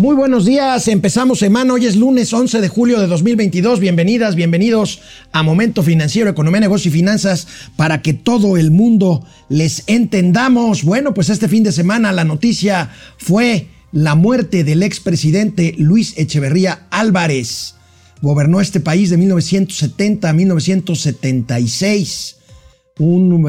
[0.00, 5.02] Muy buenos días, empezamos semana, hoy es lunes 11 de julio de 2022, bienvenidas, bienvenidos
[5.30, 7.46] a Momento Financiero, Economía, Negocio y Finanzas,
[7.76, 10.84] para que todo el mundo les entendamos.
[10.84, 16.86] Bueno, pues este fin de semana la noticia fue la muerte del expresidente Luis Echeverría
[16.88, 17.74] Álvarez.
[18.22, 22.39] Gobernó este país de 1970 a 1976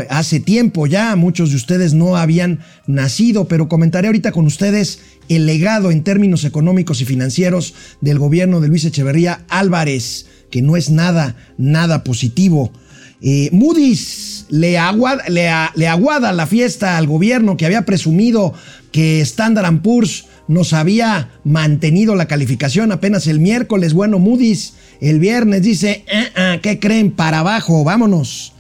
[0.10, 5.46] hace tiempo ya, muchos de ustedes no habían nacido, pero comentaré ahorita con ustedes el
[5.46, 10.90] legado en términos económicos y financieros del gobierno de Luis Echeverría Álvarez, que no es
[10.90, 12.72] nada, nada positivo.
[13.22, 15.24] Eh, Moody's le aguada,
[16.34, 18.54] la fiesta al gobierno que había presumido
[18.92, 23.94] que Standard Poor's nos había mantenido la calificación apenas el miércoles.
[23.94, 27.12] Bueno, Moody's el viernes dice, eh, eh, ¿qué creen?
[27.12, 28.54] Para abajo, vámonos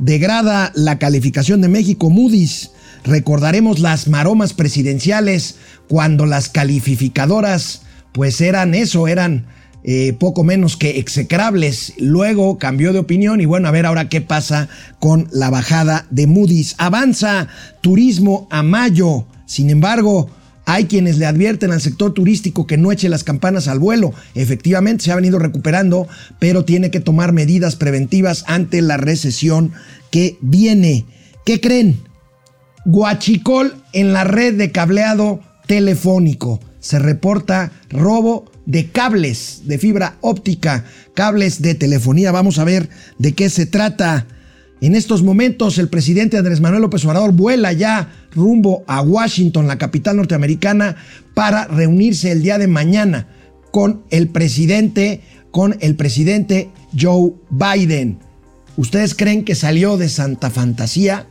[0.00, 2.72] degrada la calificación de México Moody's.
[3.04, 5.56] Recordaremos las maromas presidenciales
[5.88, 7.82] cuando las calificadoras
[8.12, 9.46] pues eran eso, eran
[9.84, 11.94] eh, poco menos que execrables.
[11.98, 16.26] Luego cambió de opinión y bueno, a ver ahora qué pasa con la bajada de
[16.26, 16.74] Moody's.
[16.78, 17.48] Avanza
[17.80, 19.26] turismo a mayo.
[19.46, 20.30] Sin embargo,
[20.72, 24.14] hay quienes le advierten al sector turístico que no eche las campanas al vuelo.
[24.36, 26.06] Efectivamente, se ha venido recuperando,
[26.38, 29.72] pero tiene que tomar medidas preventivas ante la recesión
[30.12, 31.06] que viene.
[31.44, 32.00] ¿Qué creen?
[32.84, 36.60] Guachicol en la red de cableado telefónico.
[36.78, 40.84] Se reporta robo de cables de fibra óptica,
[41.14, 42.30] cables de telefonía.
[42.30, 44.28] Vamos a ver de qué se trata.
[44.80, 49.76] En estos momentos el presidente Andrés Manuel López Obrador vuela ya rumbo a Washington, la
[49.76, 50.96] capital norteamericana,
[51.34, 53.28] para reunirse el día de mañana
[53.70, 55.20] con el presidente,
[55.50, 58.20] con el presidente Joe Biden.
[58.76, 61.26] ¿Ustedes creen que salió de Santa Fantasía?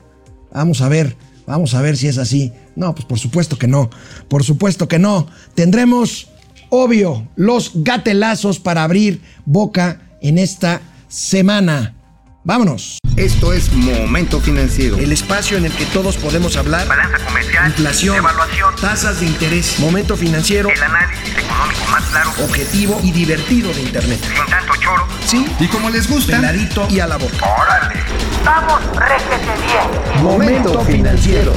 [0.54, 1.16] Vamos a ver,
[1.48, 2.54] vamos a ver si es así.
[2.76, 3.90] No, pues por supuesto que no,
[4.28, 5.28] por supuesto que no.
[5.56, 6.30] Tendremos,
[6.70, 11.96] obvio, los gatelazos para abrir boca en esta semana.
[12.44, 13.00] Vámonos.
[13.18, 14.98] Esto es Momento Financiero.
[14.98, 16.88] El espacio en el que todos podemos hablar.
[16.88, 17.68] Balanza comercial.
[17.68, 18.16] Inflación.
[18.16, 18.76] Evaluación.
[18.80, 19.78] Tasas de interés.
[19.80, 20.70] Momento Financiero.
[20.70, 22.32] El análisis económico más claro.
[22.42, 24.20] Objetivo y divertido de Internet.
[24.24, 25.06] Sin tanto choro.
[25.26, 25.46] Sí.
[25.60, 26.38] Y como les gusta.
[26.38, 27.46] Peladito y a la boca.
[27.46, 28.00] Órale.
[28.46, 30.24] Vamos, réjete bien.
[30.24, 31.54] Momento Financiero.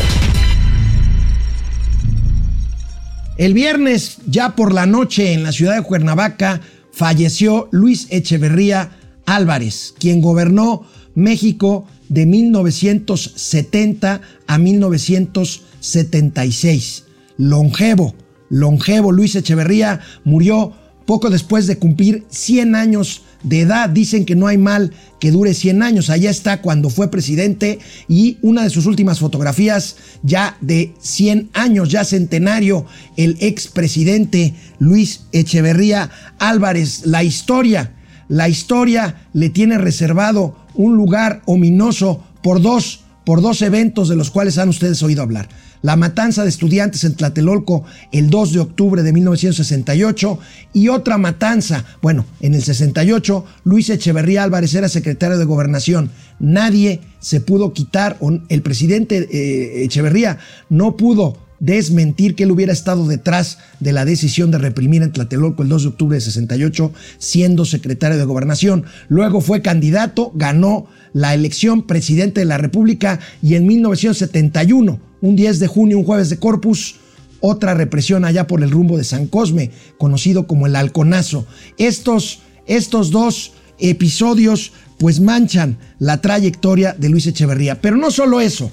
[3.39, 6.61] El viernes, ya por la noche, en la ciudad de Cuernavaca,
[6.93, 8.91] falleció Luis Echeverría
[9.27, 17.05] Álvarez, quien gobernó México de 1970 a 1976.
[17.39, 18.15] Longevo,
[18.49, 20.75] longevo Luis Echeverría murió
[21.07, 23.89] poco después de cumplir 100 años de edad.
[23.89, 26.11] Dicen que no hay mal que dure 100 años.
[26.11, 27.79] Allá está cuando fue presidente
[28.09, 35.23] y una de sus últimas fotografías ya de 100 años, ya centenario, el expresidente Luis
[35.33, 37.07] Echeverría Álvarez.
[37.07, 37.93] La historia
[38.33, 44.31] la historia le tiene reservado un lugar ominoso por dos, por dos eventos de los
[44.31, 45.51] cuales han ustedes oído hablar.
[45.83, 50.39] La matanza de estudiantes en Tlatelolco el 2 de octubre de 1968
[50.73, 56.11] y otra matanza, bueno, en el 68 Luis Echeverría Álvarez era secretario de gobernación.
[56.39, 58.17] Nadie se pudo quitar,
[58.49, 60.39] el presidente eh, Echeverría
[60.71, 65.63] no pudo desmentir que él hubiera estado detrás de la decisión de reprimir en Tlatelolco
[65.63, 68.85] el 2 de octubre de 68, siendo secretario de gobernación.
[69.09, 75.61] Luego fue candidato, ganó la elección presidente de la República y en 1971, un 10
[75.61, 76.97] de junio, un jueves de Corpus,
[77.39, 81.47] otra represión allá por el rumbo de San Cosme, conocido como el Halconazo.
[81.79, 87.81] Estos, estos dos episodios pues manchan la trayectoria de Luis Echeverría.
[87.81, 88.73] Pero no solo eso,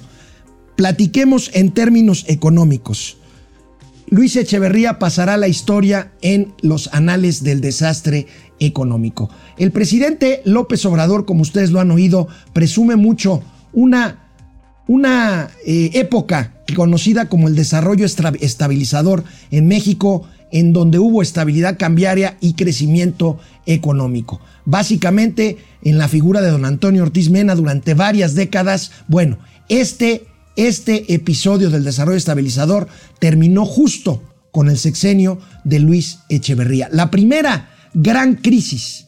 [0.80, 3.18] Platiquemos en términos económicos.
[4.08, 8.26] Luis Echeverría pasará la historia en los anales del desastre
[8.60, 9.28] económico.
[9.58, 13.42] El presidente López Obrador, como ustedes lo han oído, presume mucho
[13.74, 14.30] una,
[14.86, 22.38] una eh, época conocida como el desarrollo estabilizador en México, en donde hubo estabilidad cambiaria
[22.40, 24.40] y crecimiento económico.
[24.64, 29.36] Básicamente, en la figura de don Antonio Ortiz Mena durante varias décadas, bueno,
[29.68, 32.88] este este episodio del desarrollo estabilizador
[33.18, 36.88] terminó justo con el sexenio de Luis Echeverría.
[36.92, 39.06] La primera gran crisis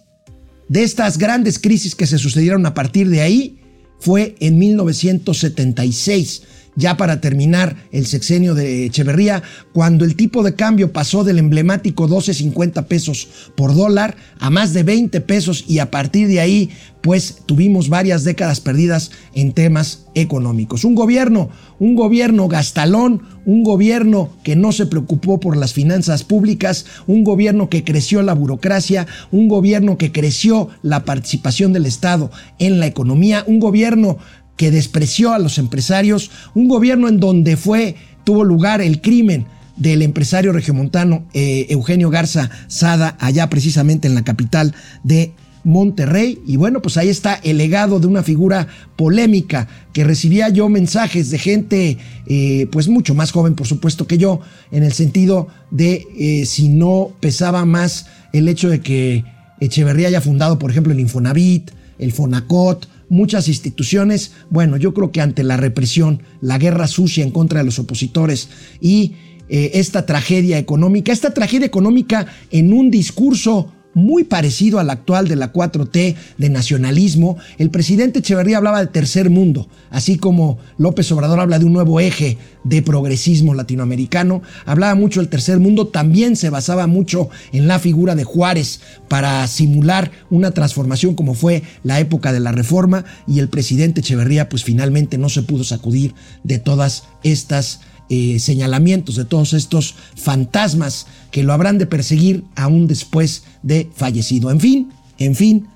[0.69, 3.59] de estas grandes crisis que se sucedieron a partir de ahí
[3.99, 6.43] fue en 1976,
[6.77, 9.43] ya para terminar el sexenio de Echeverría,
[9.73, 14.83] cuando el tipo de cambio pasó del emblemático 12.50 pesos por dólar a más de
[14.83, 16.71] 20 pesos y a partir de ahí
[17.03, 20.85] pues tuvimos varias décadas perdidas en temas económicos.
[20.85, 26.87] Un gobierno, un gobierno gastalón, un gobierno que no se preocupó por las finanzas públicas,
[27.09, 32.31] un gobierno que creció la burocracia, un gobierno que creció la participación del Estado
[32.61, 34.19] en la economía, un gobierno
[34.63, 39.45] que despreció a los empresarios, un gobierno en donde fue, tuvo lugar el crimen
[39.77, 44.73] del empresario regiomontano eh, Eugenio Garza Sada, allá precisamente en la capital
[45.03, 45.33] de
[45.65, 46.39] Monterrey.
[46.47, 51.31] Y bueno, pues ahí está el legado de una figura polémica que recibía yo mensajes
[51.31, 51.99] de gente,
[52.29, 56.69] eh, pues mucho más joven, por supuesto que yo, en el sentido de eh, si
[56.69, 59.25] no pesaba más el hecho de que
[59.59, 64.33] Echeverría haya fundado, por ejemplo, el Infonavit, el Fonacot, muchas instituciones.
[64.49, 68.49] Bueno, yo creo que ante la represión, la guerra sucia en contra de los opositores
[68.81, 69.13] y
[69.51, 75.37] eh, esta tragedia económica, esta tragedia económica en un discurso muy parecido al actual de
[75.37, 77.37] la 4T, de nacionalismo.
[77.59, 82.01] El presidente Echeverría hablaba de tercer mundo, así como López Obrador habla de un nuevo
[82.01, 84.43] eje de progresismo latinoamericano.
[84.65, 89.47] Hablaba mucho del tercer mundo, también se basaba mucho en la figura de Juárez para
[89.47, 94.65] simular una transformación como fue la época de la reforma y el presidente Echeverría pues
[94.65, 96.15] finalmente no se pudo sacudir
[96.45, 97.81] de todas estas
[98.15, 104.51] eh, señalamientos, de todos estos fantasmas que lo habrán de perseguir aún después de fallecido.
[104.51, 105.67] En fin, en fin,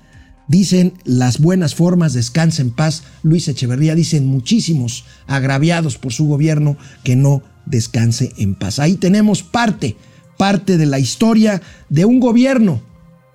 [0.47, 3.01] dicen las buenas formas, descansa en paz.
[3.23, 8.77] Luis Echeverría, dicen muchísimos agraviados por su gobierno que no descanse en paz.
[8.77, 9.97] Ahí tenemos parte,
[10.37, 12.83] parte de la historia de un gobierno,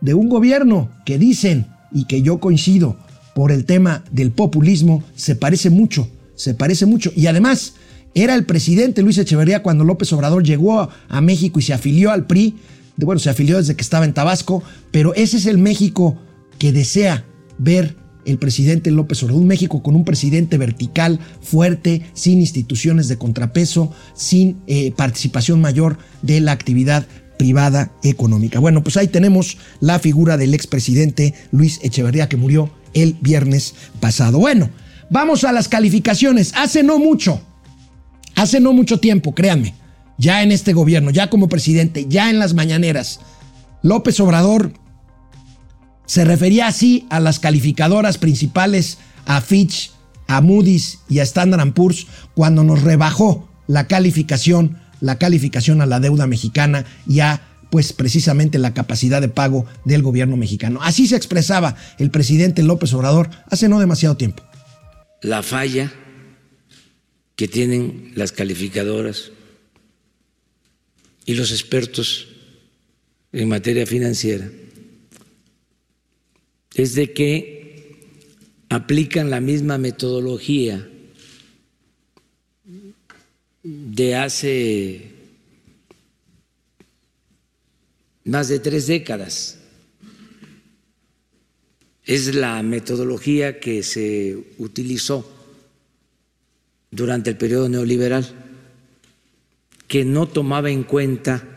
[0.01, 2.97] de un gobierno que dicen, y que yo coincido
[3.35, 7.11] por el tema del populismo, se parece mucho, se parece mucho.
[7.17, 7.75] Y además,
[8.15, 12.27] era el presidente Luis Echeverría cuando López Obrador llegó a México y se afilió al
[12.27, 12.57] PRI.
[12.97, 16.19] Bueno, se afilió desde que estaba en Tabasco, pero ese es el México
[16.59, 17.25] que desea
[17.59, 19.43] ver el presidente López Obrador.
[19.43, 25.99] Un México con un presidente vertical, fuerte, sin instituciones de contrapeso, sin eh, participación mayor
[26.23, 27.07] de la actividad
[27.39, 28.61] privada económica.
[28.61, 34.39] Bueno, pues ahí tenemos la figura del expresidente Luis Echeverría que murió el viernes pasado.
[34.39, 34.71] Bueno,
[35.11, 36.53] vamos a las calificaciones.
[36.55, 37.43] Hace no mucho,
[38.35, 39.75] Hace no mucho tiempo, créanme,
[40.19, 43.21] ya en este gobierno, ya como presidente, ya en las mañaneras,
[43.83, 44.73] López Obrador
[46.07, 49.93] se refería así a las calificadoras principales, a Fitch,
[50.27, 56.01] a Moody's y a Standard Poor's, cuando nos rebajó la calificación, la calificación a la
[56.01, 60.81] deuda mexicana y a pues precisamente la capacidad de pago del gobierno mexicano.
[60.83, 64.43] Así se expresaba el presidente López Obrador hace no demasiado tiempo.
[65.23, 65.91] La falla
[67.43, 69.33] que tienen las calificadoras
[71.27, 72.29] y los expertos
[73.33, 74.49] en materia financiera
[76.73, 77.99] es de que
[78.69, 80.89] aplican la misma metodología
[83.65, 85.11] de hace
[88.23, 89.59] más de tres décadas.
[92.05, 95.42] Es la metodología que se utilizó
[96.93, 98.29] durante el periodo neoliberal,
[99.89, 101.49] que no tomaba en cuenta,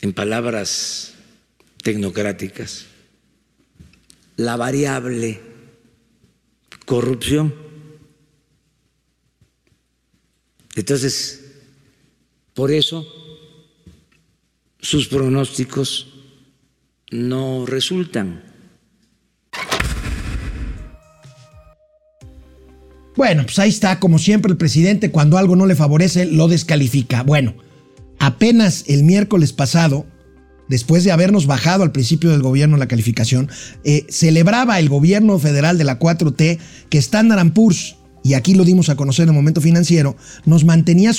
[0.00, 1.14] en palabras
[1.82, 2.86] tecnocráticas,
[4.36, 5.40] la variable
[6.84, 7.54] corrupción.
[10.74, 11.44] Entonces,
[12.54, 13.06] por eso
[14.80, 16.14] sus pronósticos
[17.10, 18.57] no resultan.
[23.18, 27.24] Bueno, pues ahí está, como siempre, el presidente cuando algo no le favorece lo descalifica.
[27.24, 27.54] Bueno,
[28.20, 30.06] apenas el miércoles pasado,
[30.68, 33.50] después de habernos bajado al principio del gobierno la calificación,
[33.82, 36.60] eh, celebraba el gobierno federal de la 4T
[36.90, 41.10] que Standard Poor's, y aquí lo dimos a conocer en el momento financiero, nos mantenía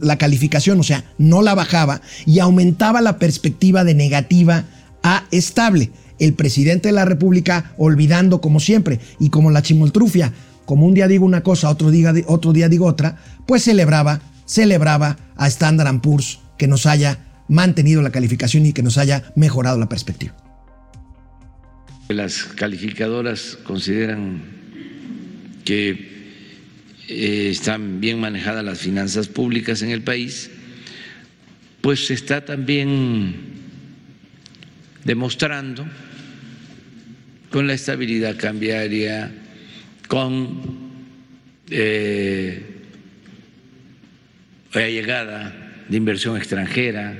[0.00, 4.66] la calificación, o sea, no la bajaba y aumentaba la perspectiva de negativa
[5.02, 5.90] a estable.
[6.20, 10.32] El presidente de la República olvidando como siempre y como la chimoltrufia
[10.68, 15.98] como un día digo una cosa, otro día, digo otra, pues celebraba, celebraba a Standard
[16.02, 20.36] Poor's que nos haya mantenido la calificación y que nos haya mejorado la perspectiva.
[22.10, 24.42] Las calificadoras consideran
[25.64, 25.90] que
[27.08, 30.50] eh, están bien manejadas las finanzas públicas en el país,
[31.80, 33.36] pues está también
[35.02, 35.86] demostrando
[37.48, 39.32] con la estabilidad cambiaria,
[40.08, 40.60] con
[41.70, 42.62] eh,
[44.72, 45.54] la llegada
[45.88, 47.16] de inversión extranjera.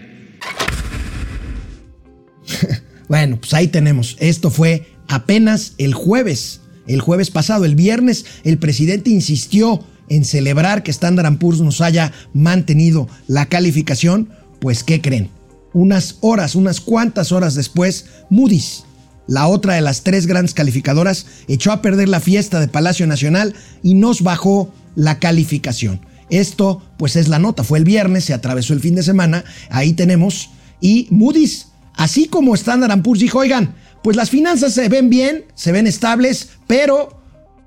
[3.08, 4.16] bueno, pues ahí tenemos.
[4.20, 7.64] Esto fue apenas el jueves, el jueves pasado.
[7.64, 14.30] El viernes el presidente insistió en celebrar que Standard Poor's nos haya mantenido la calificación.
[14.60, 15.30] Pues, ¿qué creen?
[15.74, 18.84] Unas horas, unas cuantas horas después, Moody's,
[19.28, 23.54] la otra de las tres grandes calificadoras, echó a perder la fiesta de Palacio Nacional
[23.84, 26.00] y nos bajó la calificación.
[26.30, 29.92] Esto, pues es la nota, fue el viernes, se atravesó el fin de semana, ahí
[29.92, 35.44] tenemos, y Moody's, así como Standard Poor's dijo, oigan, pues las finanzas se ven bien,
[35.54, 37.17] se ven estables, pero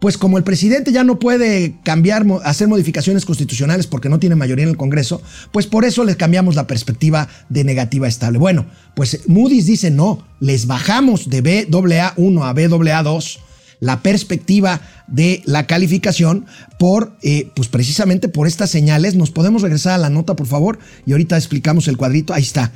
[0.01, 4.63] pues como el presidente ya no puede cambiar, hacer modificaciones constitucionales porque no tiene mayoría
[4.63, 8.39] en el Congreso, pues por eso les cambiamos la perspectiva de negativa estable.
[8.39, 8.65] Bueno,
[8.96, 13.39] pues Moody's dice no, les bajamos de BAA1 a BAA2
[13.79, 16.48] la perspectiva de la calificación
[16.79, 19.13] por, eh, pues precisamente por estas señales.
[19.13, 22.34] Nos podemos regresar a la nota, por favor, y ahorita explicamos el cuadrito.
[22.34, 22.72] Ahí está.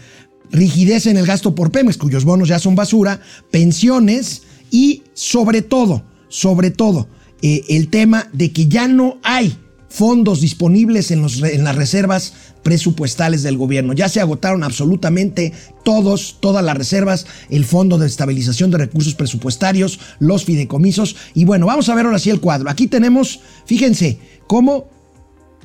[0.52, 6.04] Rigidez en el gasto por Pemex, cuyos bonos ya son basura, pensiones y sobre todo,
[6.28, 7.08] sobre todo,
[7.42, 9.58] eh, el tema de que ya no hay
[9.96, 13.94] fondos disponibles en, los, en, las reservas presupuestales del gobierno.
[13.94, 20.00] Ya se agotaron absolutamente todos, todas las reservas, el Fondo de Estabilización de Recursos Presupuestarios,
[20.20, 21.16] los fideicomisos.
[21.34, 22.70] Y bueno, vamos a ver ahora sí el cuadro.
[22.70, 24.90] Aquí tenemos, fíjense, cómo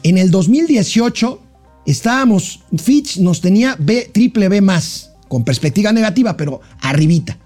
[0.05, 1.41] en el 2018
[1.87, 7.37] estábamos, Fitch nos tenía B, triple B más, con perspectiva negativa, pero arribita.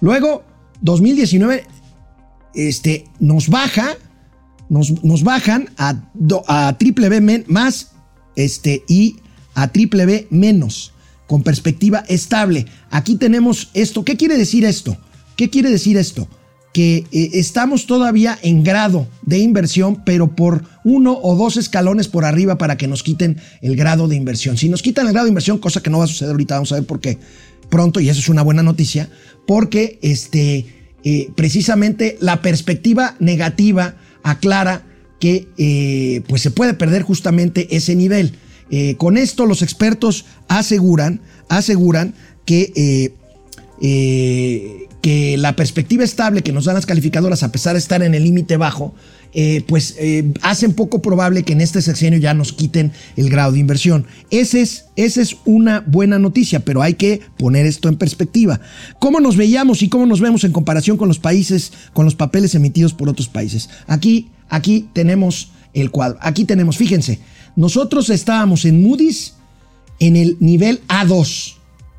[0.00, 0.42] Luego,
[0.80, 1.64] 2019
[2.54, 3.96] este, nos baja,
[4.68, 6.02] nos, nos bajan a,
[6.46, 7.92] a, triple B más
[8.36, 9.16] este, y
[9.54, 10.92] a triple B menos,
[11.26, 12.66] con perspectiva estable.
[12.90, 14.04] Aquí tenemos esto.
[14.04, 14.96] ¿Qué quiere decir esto?
[15.36, 16.28] ¿Qué quiere decir esto?
[16.72, 22.24] Que eh, estamos todavía en grado de inversión, pero por uno o dos escalones por
[22.24, 24.56] arriba para que nos quiten el grado de inversión.
[24.56, 26.72] Si nos quitan el grado de inversión, cosa que no va a suceder ahorita, vamos
[26.72, 27.18] a ver por qué
[27.68, 29.08] pronto, y eso es una buena noticia,
[29.46, 34.82] porque este eh, precisamente la perspectiva negativa aclara
[35.18, 38.36] que eh, pues se puede perder justamente ese nivel.
[38.70, 43.12] Eh, con esto los expertos aseguran, aseguran que,
[45.02, 48.24] que la perspectiva estable que nos dan las calificadoras, a pesar de estar en el
[48.24, 48.94] límite bajo,
[49.34, 53.52] eh, pues eh, hacen poco probable que en este sexenio ya nos quiten el grado
[53.52, 54.06] de inversión.
[54.30, 58.60] Esa es, esa es una buena noticia, pero hay que poner esto en perspectiva.
[58.98, 62.54] ¿Cómo nos veíamos y cómo nos vemos en comparación con los países, con los papeles
[62.54, 63.70] emitidos por otros países?
[63.86, 66.18] Aquí, aquí tenemos el cuadro.
[66.20, 67.20] Aquí tenemos, fíjense,
[67.56, 69.34] nosotros estábamos en Moody's
[69.98, 71.54] en el nivel A2,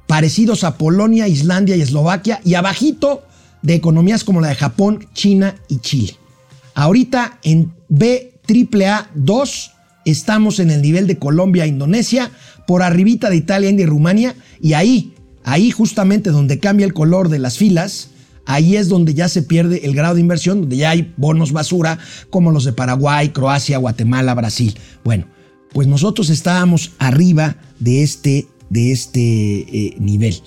[0.08, 3.24] parecidos a Polonia, Islandia y Eslovaquia, y abajito
[3.62, 6.18] de economías como la de Japón, China y Chile.
[6.76, 9.72] Ahorita en BAA 2
[10.06, 12.32] estamos en el nivel de Colombia Indonesia,
[12.68, 15.14] por arribita de Italia, India y Rumania, y ahí,
[15.44, 18.10] ahí justamente donde cambia el color de las filas,
[18.46, 22.00] ahí es donde ya se pierde el grado de inversión, donde ya hay bonos basura
[22.30, 24.76] como los de Paraguay, Croacia, Guatemala, Brasil.
[25.04, 25.28] Bueno,
[25.72, 30.42] pues nosotros estábamos arriba de este, de este eh, nivel.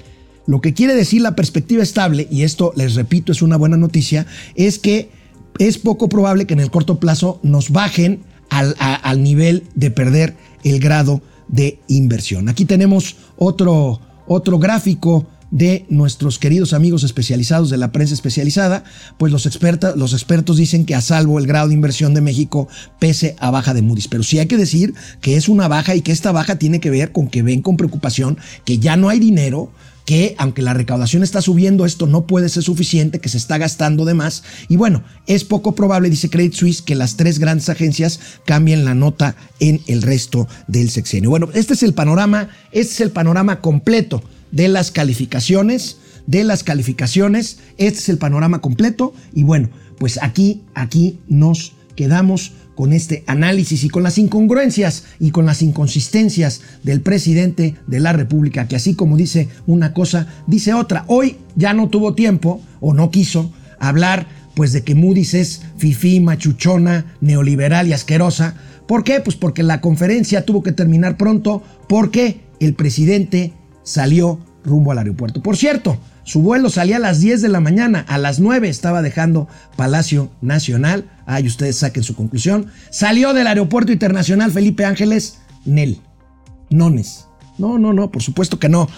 [0.46, 4.26] Lo que quiere decir la perspectiva estable, y esto les repito es una buena noticia,
[4.54, 5.10] es que
[5.58, 8.20] es poco probable que en el corto plazo nos bajen
[8.50, 12.48] al, al nivel de perder el grado de inversión.
[12.48, 18.84] Aquí tenemos otro, otro gráfico de nuestros queridos amigos especializados de la prensa especializada,
[19.16, 19.48] pues los,
[19.96, 23.72] los expertos dicen que a salvo el grado de inversión de México pese a baja
[23.72, 24.08] de Moody's.
[24.08, 26.90] Pero sí hay que decir que es una baja y que esta baja tiene que
[26.90, 29.70] ver con que ven con preocupación que ya no hay dinero
[30.06, 34.04] que aunque la recaudación está subiendo, esto no puede ser suficiente, que se está gastando
[34.04, 34.44] de más.
[34.68, 38.94] Y bueno, es poco probable, dice Credit Suisse, que las tres grandes agencias cambien la
[38.94, 41.28] nota en el resto del sexenio.
[41.28, 44.22] Bueno, este es el panorama, este es el panorama completo
[44.52, 50.62] de las calificaciones, de las calificaciones, este es el panorama completo y bueno, pues aquí,
[50.74, 57.00] aquí nos quedamos con este análisis y con las incongruencias y con las inconsistencias del
[57.00, 61.04] presidente de la República, que así como dice una cosa, dice otra.
[61.08, 66.20] Hoy ya no tuvo tiempo o no quiso hablar pues de que Moody's es fifí,
[66.20, 68.54] machuchona, neoliberal y asquerosa.
[68.86, 69.20] ¿Por qué?
[69.20, 73.52] Pues porque la conferencia tuvo que terminar pronto porque el presidente
[73.82, 75.42] salió rumbo al aeropuerto.
[75.42, 79.00] Por cierto, su vuelo salía a las 10 de la mañana, a las 9 estaba
[79.00, 81.08] dejando Palacio Nacional.
[81.24, 82.66] Ahí ustedes saquen su conclusión.
[82.90, 86.00] Salió del Aeropuerto Internacional Felipe Ángeles, Nel.
[86.68, 87.28] Nones.
[87.58, 88.88] No, no, no, por supuesto que no.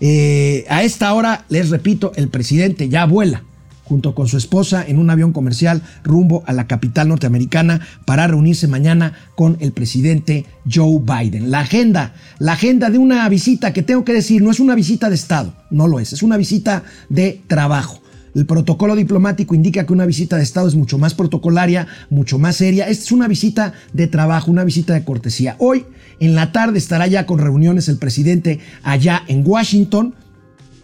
[0.00, 3.44] Eh, a esta hora, les repito, el presidente ya vuela
[3.90, 8.68] junto con su esposa en un avión comercial rumbo a la capital norteamericana para reunirse
[8.68, 11.50] mañana con el presidente Joe Biden.
[11.50, 15.08] La agenda, la agenda de una visita que tengo que decir, no es una visita
[15.08, 18.00] de Estado, no lo es, es una visita de trabajo.
[18.32, 22.54] El protocolo diplomático indica que una visita de Estado es mucho más protocolaria, mucho más
[22.54, 22.86] seria.
[22.86, 25.56] Esta es una visita de trabajo, una visita de cortesía.
[25.58, 25.84] Hoy
[26.20, 30.14] en la tarde estará ya con reuniones el presidente allá en Washington.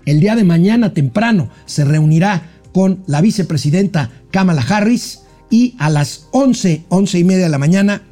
[0.07, 6.26] El día de mañana temprano se reunirá con la vicepresidenta Kamala Harris y a las
[6.33, 8.02] 11, 11 y media de la mañana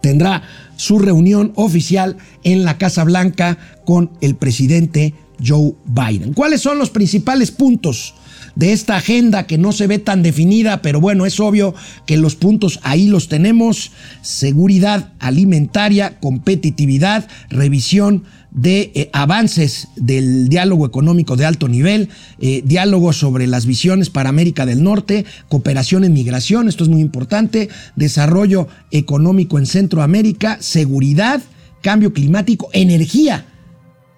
[0.00, 0.44] tendrá
[0.76, 5.14] su reunión oficial en la Casa Blanca con el presidente
[5.44, 6.32] Joe Biden.
[6.32, 8.14] ¿Cuáles son los principales puntos
[8.58, 12.34] de esta agenda que no se ve tan definida, pero bueno, es obvio que los
[12.34, 13.92] puntos ahí los tenemos.
[14.20, 22.08] Seguridad alimentaria, competitividad, revisión de eh, avances del diálogo económico de alto nivel,
[22.40, 27.00] eh, diálogo sobre las visiones para América del Norte, cooperación en migración, esto es muy
[27.00, 31.40] importante, desarrollo económico en Centroamérica, seguridad,
[31.80, 33.46] cambio climático, energía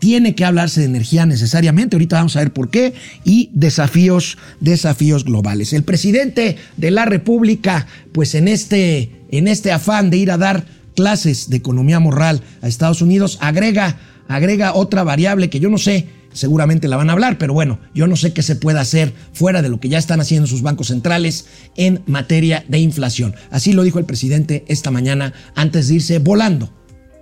[0.00, 5.24] tiene que hablarse de energía necesariamente, ahorita vamos a ver por qué, y desafíos, desafíos
[5.24, 5.72] globales.
[5.72, 10.64] El presidente de la República, pues en este, en este afán de ir a dar
[10.96, 16.08] clases de economía moral a Estados Unidos, agrega, agrega otra variable que yo no sé,
[16.32, 19.60] seguramente la van a hablar, pero bueno, yo no sé qué se puede hacer fuera
[19.60, 23.34] de lo que ya están haciendo sus bancos centrales en materia de inflación.
[23.50, 26.72] Así lo dijo el presidente esta mañana antes de irse volando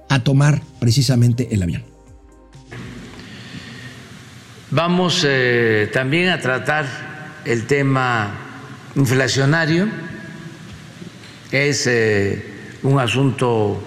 [0.09, 1.98] a tomar precisamente el avión.
[4.71, 6.85] Vamos eh, también a tratar
[7.47, 8.35] el tema
[8.97, 9.89] inflacionario,
[11.51, 12.45] es eh,
[12.83, 13.83] un asunto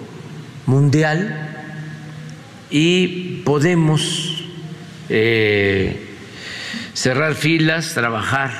[0.66, 1.68] mundial
[2.68, 4.42] y podemos
[5.08, 6.04] eh,
[6.94, 8.50] cerrar filas, trabajar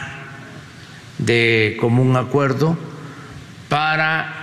[1.19, 2.79] de común acuerdo
[3.69, 4.39] para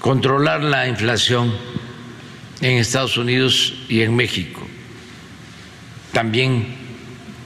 [0.00, 1.50] controlar la inflación
[2.62, 4.62] en Estados Unidos y en México,
[6.12, 6.66] también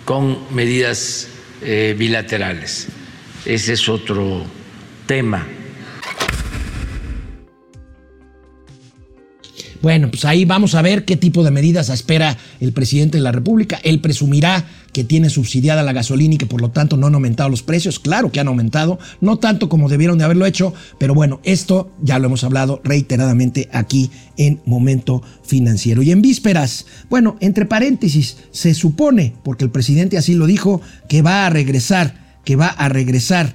[0.04, 1.28] con medidas
[1.62, 2.88] eh, bilaterales.
[3.44, 4.44] Ese es otro
[5.06, 5.46] tema.
[9.80, 13.32] Bueno, pues ahí vamos a ver qué tipo de medidas espera el presidente de la
[13.32, 13.80] República.
[13.84, 14.64] Él presumirá
[14.96, 18.00] que tiene subsidiada la gasolina y que por lo tanto no han aumentado los precios.
[18.00, 22.18] Claro que han aumentado, no tanto como debieron de haberlo hecho, pero bueno, esto ya
[22.18, 26.02] lo hemos hablado reiteradamente aquí en Momento Financiero.
[26.02, 30.80] Y en vísperas, bueno, entre paréntesis, se supone, porque el presidente así lo dijo,
[31.10, 33.54] que va a regresar, que va a regresar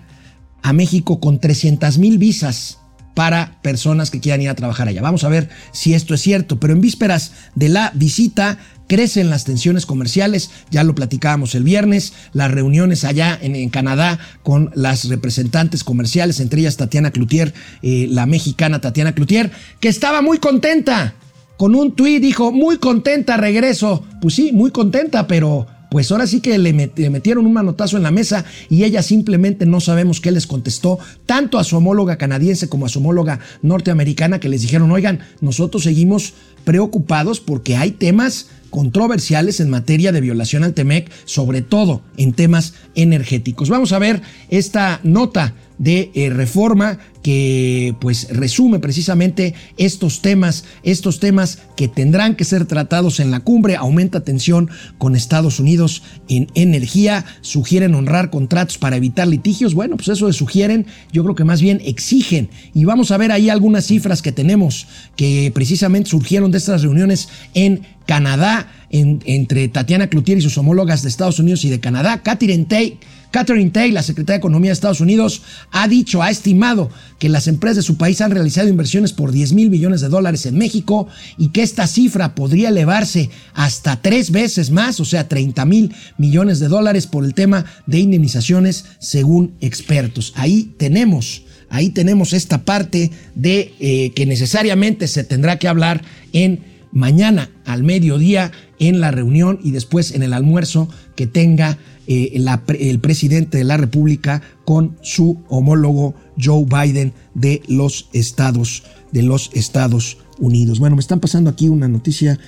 [0.61, 2.80] a México con 300 mil visas
[3.13, 5.01] para personas que quieran ir a trabajar allá.
[5.01, 9.45] Vamos a ver si esto es cierto, pero en vísperas de la visita crecen las
[9.45, 15.85] tensiones comerciales, ya lo platicábamos el viernes, las reuniones allá en, Canadá con las representantes
[15.85, 21.15] comerciales, entre ellas Tatiana Cloutier, eh, la mexicana Tatiana Cloutier, que estaba muy contenta.
[21.55, 24.03] Con un tuit dijo, muy contenta, regreso.
[24.19, 28.11] Pues sí, muy contenta, pero pues ahora sí que le, metieron un manotazo en la
[28.11, 32.85] mesa y ella simplemente no sabemos qué les contestó, tanto a su homóloga canadiense como
[32.85, 39.59] a su homóloga norteamericana, que les dijeron, oigan, nosotros seguimos preocupados porque hay temas controversiales
[39.59, 43.69] en materia de violación al TEMEC, sobre todo en temas energéticos.
[43.69, 51.19] Vamos a ver esta nota de eh, reforma que pues resume precisamente estos temas, estos
[51.19, 56.47] temas que tendrán que ser tratados en la cumbre, aumenta tensión con Estados Unidos en
[56.53, 61.45] energía, sugieren honrar contratos para evitar litigios, bueno, pues eso de sugieren, yo creo que
[61.45, 62.49] más bien exigen.
[62.75, 67.27] Y vamos a ver ahí algunas cifras que tenemos que precisamente surgieron de estas reuniones
[67.55, 67.81] en
[68.11, 72.99] Canadá, entre Tatiana Cloutier y sus homólogas de Estados Unidos y de Canadá, Catherine Tay
[73.31, 77.77] Catherine la secretaria de Economía de Estados Unidos, ha dicho, ha estimado que las empresas
[77.77, 81.53] de su país han realizado inversiones por 10 mil millones de dólares en México y
[81.53, 86.67] que esta cifra podría elevarse hasta tres veces más, o sea, 30 mil millones de
[86.67, 90.33] dólares por el tema de indemnizaciones, según expertos.
[90.35, 91.43] Ahí tenemos.
[91.69, 96.01] Ahí tenemos esta parte de eh, que necesariamente se tendrá que hablar
[96.33, 101.77] en mañana al mediodía en la reunión y después en el almuerzo que tenga
[102.07, 102.41] eh,
[102.79, 109.51] el presidente de la República con su homólogo Joe Biden de los Estados, de los
[109.53, 110.79] Estados Unidos.
[110.79, 112.39] Bueno, me están pasando aquí una noticia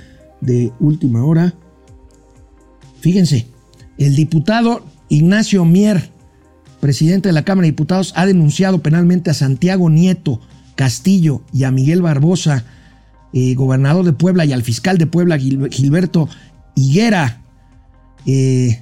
[0.41, 1.53] de última hora.
[2.99, 3.47] Fíjense,
[3.97, 6.09] el diputado Ignacio Mier,
[6.79, 10.41] presidente de la Cámara de Diputados, ha denunciado penalmente a Santiago Nieto
[10.75, 12.65] Castillo y a Miguel Barbosa,
[13.33, 16.29] eh, gobernador de Puebla, y al fiscal de Puebla, Gilberto
[16.75, 17.41] Higuera,
[18.25, 18.81] Eh,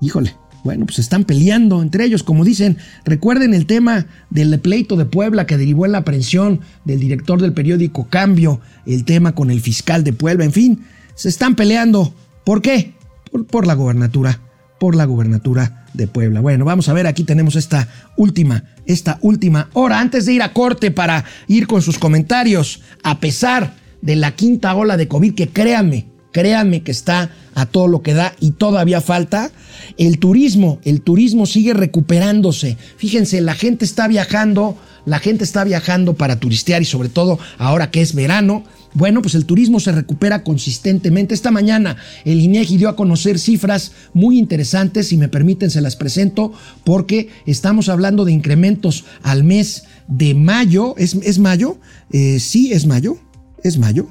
[0.00, 0.34] híjole,
[0.64, 2.78] bueno, pues están peleando entre ellos, como dicen.
[3.04, 7.52] Recuerden el tema del pleito de Puebla que derivó en la aprehensión del director del
[7.52, 10.84] periódico Cambio, el tema con el fiscal de Puebla, en fin,
[11.14, 12.14] se están peleando.
[12.44, 12.94] ¿Por qué?
[13.30, 14.40] Por, por la gobernatura,
[14.78, 16.40] por la gobernatura de Puebla.
[16.40, 20.52] Bueno, vamos a ver, aquí tenemos esta última, esta última hora, antes de ir a
[20.52, 25.48] corte para ir con sus comentarios, a pesar de la quinta ola de COVID, que
[25.48, 29.50] créanme, créanme que está a todo lo que da y todavía falta.
[29.96, 32.76] El turismo, el turismo sigue recuperándose.
[32.96, 37.90] Fíjense, la gente está viajando, la gente está viajando para turistear y sobre todo ahora
[37.90, 38.64] que es verano.
[38.94, 41.34] Bueno, pues el turismo se recupera consistentemente.
[41.34, 45.96] Esta mañana el INEGI dio a conocer cifras muy interesantes, si me permiten se las
[45.96, 46.52] presento,
[46.84, 50.94] porque estamos hablando de incrementos al mes de mayo.
[50.96, 51.78] ¿Es, es mayo?
[52.12, 53.18] Eh, sí, es mayo.
[53.64, 54.06] Es mayo.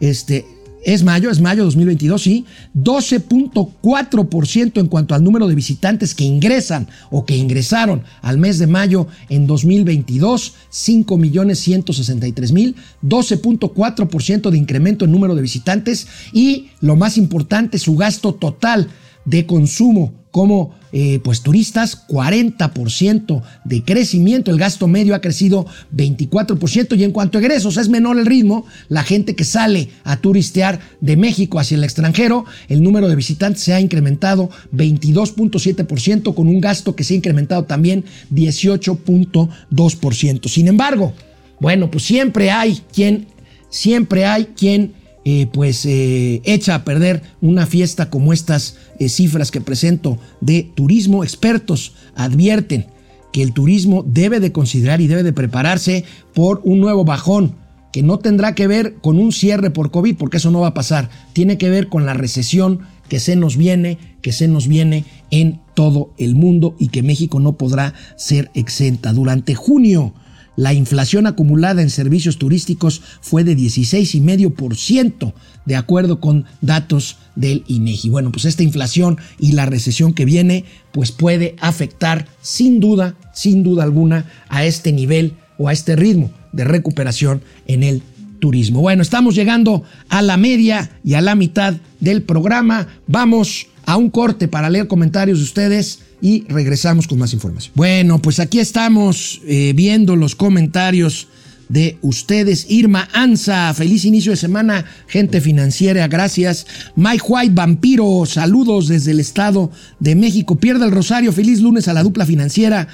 [0.00, 0.44] Este,
[0.84, 2.44] es mayo, es mayo 2022, sí,
[2.76, 8.66] 12.4% en cuanto al número de visitantes que ingresan o que ingresaron al mes de
[8.66, 16.68] mayo en 2022, 5 millones 163 mil, 12.4% de incremento en número de visitantes y
[16.80, 18.88] lo más importante, su gasto total
[19.24, 26.98] de consumo como eh, pues turistas, 40% de crecimiento, el gasto medio ha crecido 24%
[26.98, 30.80] y en cuanto a egresos es menor el ritmo, la gente que sale a turistear
[31.00, 36.60] de México hacia el extranjero, el número de visitantes se ha incrementado 22.7% con un
[36.60, 40.48] gasto que se ha incrementado también 18.2%.
[40.48, 41.12] Sin embargo,
[41.60, 43.28] bueno, pues siempre hay quien,
[43.70, 49.50] siempre hay quien eh, pues eh, echa a perder una fiesta como estas eh, cifras
[49.50, 51.24] que presento de turismo.
[51.24, 52.86] Expertos advierten
[53.32, 57.56] que el turismo debe de considerar y debe de prepararse por un nuevo bajón
[57.90, 60.74] que no tendrá que ver con un cierre por COVID, porque eso no va a
[60.74, 61.10] pasar.
[61.32, 65.60] Tiene que ver con la recesión que se nos viene, que se nos viene en
[65.74, 69.12] todo el mundo y que México no podrá ser exenta.
[69.12, 70.12] Durante junio,
[70.56, 75.32] la inflación acumulada en servicios turísticos fue de 16,5%,
[75.64, 78.08] de acuerdo con datos del INEGI.
[78.10, 83.62] Bueno, pues esta inflación y la recesión que viene, pues puede afectar sin duda, sin
[83.62, 88.02] duda alguna, a este nivel o a este ritmo de recuperación en el
[88.38, 88.80] turismo.
[88.80, 92.88] Bueno, estamos llegando a la media y a la mitad del programa.
[93.06, 97.72] Vamos a un corte para leer comentarios de ustedes y regresamos con más información.
[97.74, 101.28] Bueno, pues aquí estamos eh, viendo los comentarios
[101.68, 102.66] de ustedes.
[102.70, 106.66] Irma Anza, feliz inicio de semana, gente financiera, gracias.
[106.96, 109.70] Mike White, vampiro, saludos desde el Estado
[110.00, 110.56] de México.
[110.56, 112.88] Pierda el Rosario, feliz lunes a la dupla financiera,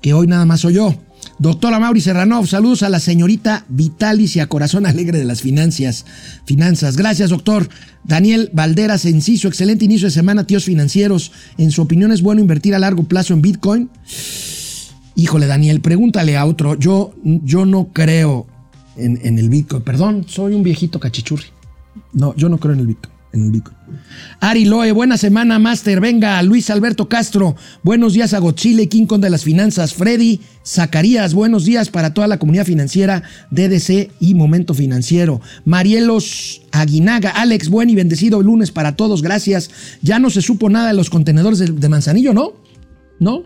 [0.00, 0.94] que hoy nada más soy yo.
[1.40, 6.04] Doctora Mauri Serranov, saludos a la señorita Vitalis y a Corazón Alegre de las Finanzas.
[6.44, 6.98] Finanzas.
[6.98, 7.66] Gracias, doctor.
[8.04, 11.32] Daniel Valderas Enciso, excelente inicio de semana, tíos financieros.
[11.56, 13.88] En su opinión, ¿es bueno invertir a largo plazo en Bitcoin?
[15.14, 16.78] Híjole, Daniel, pregúntale a otro.
[16.78, 18.46] Yo, yo no creo
[18.98, 19.80] en, en el Bitcoin.
[19.80, 21.46] Perdón, soy un viejito cachichurri.
[22.12, 23.76] No, yo no creo en el Bitcoin en Bitcoin.
[24.40, 26.00] Ari Loe, buena semana, Master.
[26.00, 29.94] Venga, Luis Alberto Castro, buenos días a Godzilla, King Kong de las Finanzas.
[29.94, 35.40] Freddy Zacarías, buenos días para toda la comunidad financiera, DDC y Momento Financiero.
[35.64, 39.70] Marielos Aguinaga, Alex, buen y bendecido lunes para todos, gracias.
[40.02, 42.52] Ya no se supo nada de los contenedores de Manzanillo, ¿no?
[43.18, 43.44] ¿No?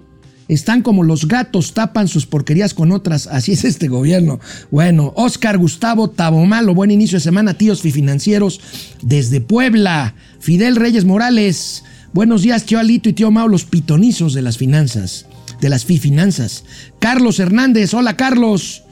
[0.48, 3.26] Están como los gatos, tapan sus porquerías con otras.
[3.26, 4.40] Así es este gobierno.
[4.70, 8.60] Bueno, Oscar Gustavo Tabomalo, buen inicio de semana, tíos financieros
[9.00, 10.14] desde Puebla.
[10.40, 15.26] Fidel Reyes Morales, buenos días, tío Alito y tío Mao, los pitonizos de las finanzas,
[15.62, 16.64] de las finanzas.
[16.98, 18.82] Carlos Hernández, hola Carlos.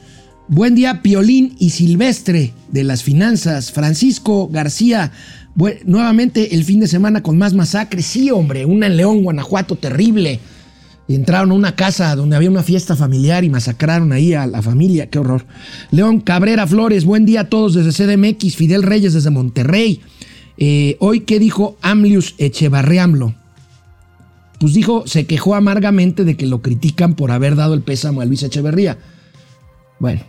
[0.47, 3.71] Buen día, Piolín y Silvestre de las finanzas.
[3.71, 5.11] Francisco García,
[5.85, 8.07] nuevamente el fin de semana con más masacres.
[8.07, 10.39] Sí, hombre, una en León, Guanajuato, terrible
[11.09, 15.09] entraron a una casa donde había una fiesta familiar y masacraron ahí a la familia.
[15.09, 15.45] Qué horror.
[15.91, 18.55] León Cabrera Flores, buen día a todos desde CDMX.
[18.55, 20.01] Fidel Reyes desde Monterrey.
[20.57, 23.35] Eh, hoy, ¿qué dijo Amlius Echevarriamlo?
[24.59, 28.25] Pues dijo, se quejó amargamente de que lo critican por haber dado el pésamo a
[28.25, 28.97] Luis Echeverría.
[29.99, 30.21] Bueno,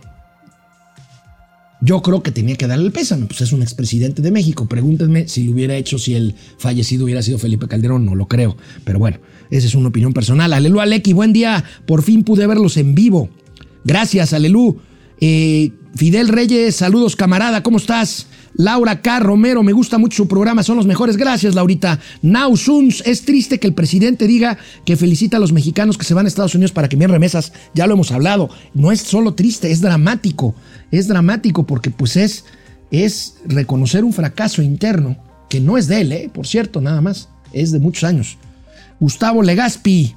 [1.85, 4.65] yo creo que tenía que darle el pésame, pues es un expresidente de México.
[4.65, 8.57] Pregúntenme si lo hubiera hecho si el fallecido hubiera sido Felipe Calderón, no lo creo.
[8.83, 9.19] Pero bueno,
[9.51, 10.51] esa es una opinión personal.
[10.53, 11.63] Alelu Aleki, buen día.
[11.85, 13.29] Por fin pude verlos en vivo.
[13.83, 14.77] Gracias, Alelu.
[15.21, 18.27] Eh, Fidel Reyes, saludos camarada, ¿cómo estás?
[18.57, 19.19] Laura K.
[19.19, 21.17] Romero, me gusta mucho su programa, son los mejores.
[21.17, 21.99] Gracias, Laurita.
[22.21, 22.53] Now
[23.05, 26.29] es triste que el presidente diga que felicita a los mexicanos que se van a
[26.29, 27.53] Estados Unidos para que envíen remesas.
[27.73, 28.49] Ya lo hemos hablado.
[28.73, 30.55] No es solo triste, es dramático.
[30.91, 32.45] Es dramático porque pues es,
[32.91, 35.17] es reconocer un fracaso interno,
[35.49, 36.29] que no es de él, ¿eh?
[36.33, 38.37] por cierto, nada más es de muchos años.
[38.99, 40.15] Gustavo Legaspi.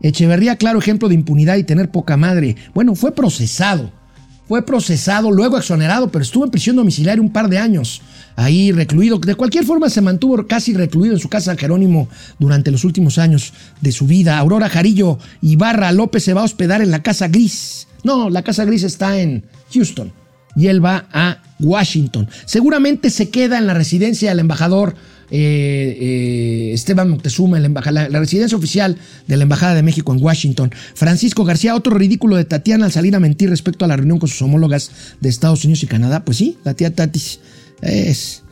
[0.00, 2.56] Echeverría, claro ejemplo de impunidad y tener poca madre.
[2.72, 3.90] Bueno, fue procesado.
[4.46, 8.00] Fue procesado, luego exonerado, pero estuvo en prisión domiciliaria un par de años.
[8.34, 9.18] Ahí recluido.
[9.18, 13.52] De cualquier forma se mantuvo casi recluido en su casa Jerónimo durante los últimos años
[13.80, 14.38] de su vida.
[14.38, 17.87] Aurora Jarillo Ibarra López se va a hospedar en la Casa Gris.
[18.04, 20.12] No, la Casa Gris está en Houston
[20.56, 22.28] y él va a Washington.
[22.46, 24.94] Seguramente se queda en la residencia del embajador
[25.30, 30.70] eh, eh, Esteban Moctezuma, la, residencia oficial de la Embajada de México en Washington.
[30.94, 34.28] Francisco García, otro ridículo de Tatiana al salir a mentir respecto a la reunión con
[34.28, 36.24] sus homólogas de Estados Unidos y Canadá.
[36.24, 37.20] Pues sí, la tía Tati
[37.82, 38.42] es.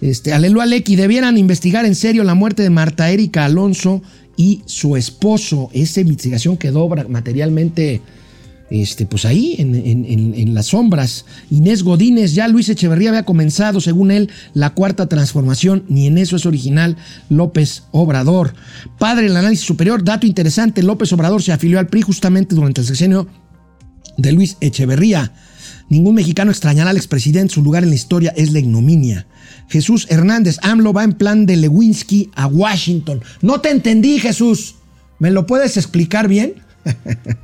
[0.00, 4.02] Este, Alelu Aleki, debieran investigar en serio la muerte de Marta Erika Alonso
[4.36, 5.70] y su esposo.
[5.72, 8.02] Esa investigación quedó materialmente
[8.70, 11.26] este, pues ahí, en, las sombras.
[11.50, 16.36] Inés Godínez, ya Luis Echeverría había comenzado, según él, la cuarta transformación, ni en eso
[16.36, 16.96] es original
[17.28, 18.54] López Obrador.
[18.98, 22.86] Padre del análisis superior, dato interesante, López Obrador se afilió al PRI justamente durante el
[22.86, 23.28] sexenio
[24.16, 25.32] de Luis Echeverría.
[25.88, 29.26] Ningún mexicano extrañará al expresidente, su lugar en la historia es la ignominia.
[29.68, 33.22] Jesús Hernández, AMLO va en plan de Lewinsky a Washington.
[33.42, 34.76] No te entendí, Jesús.
[35.18, 36.54] ¿Me lo puedes explicar bien?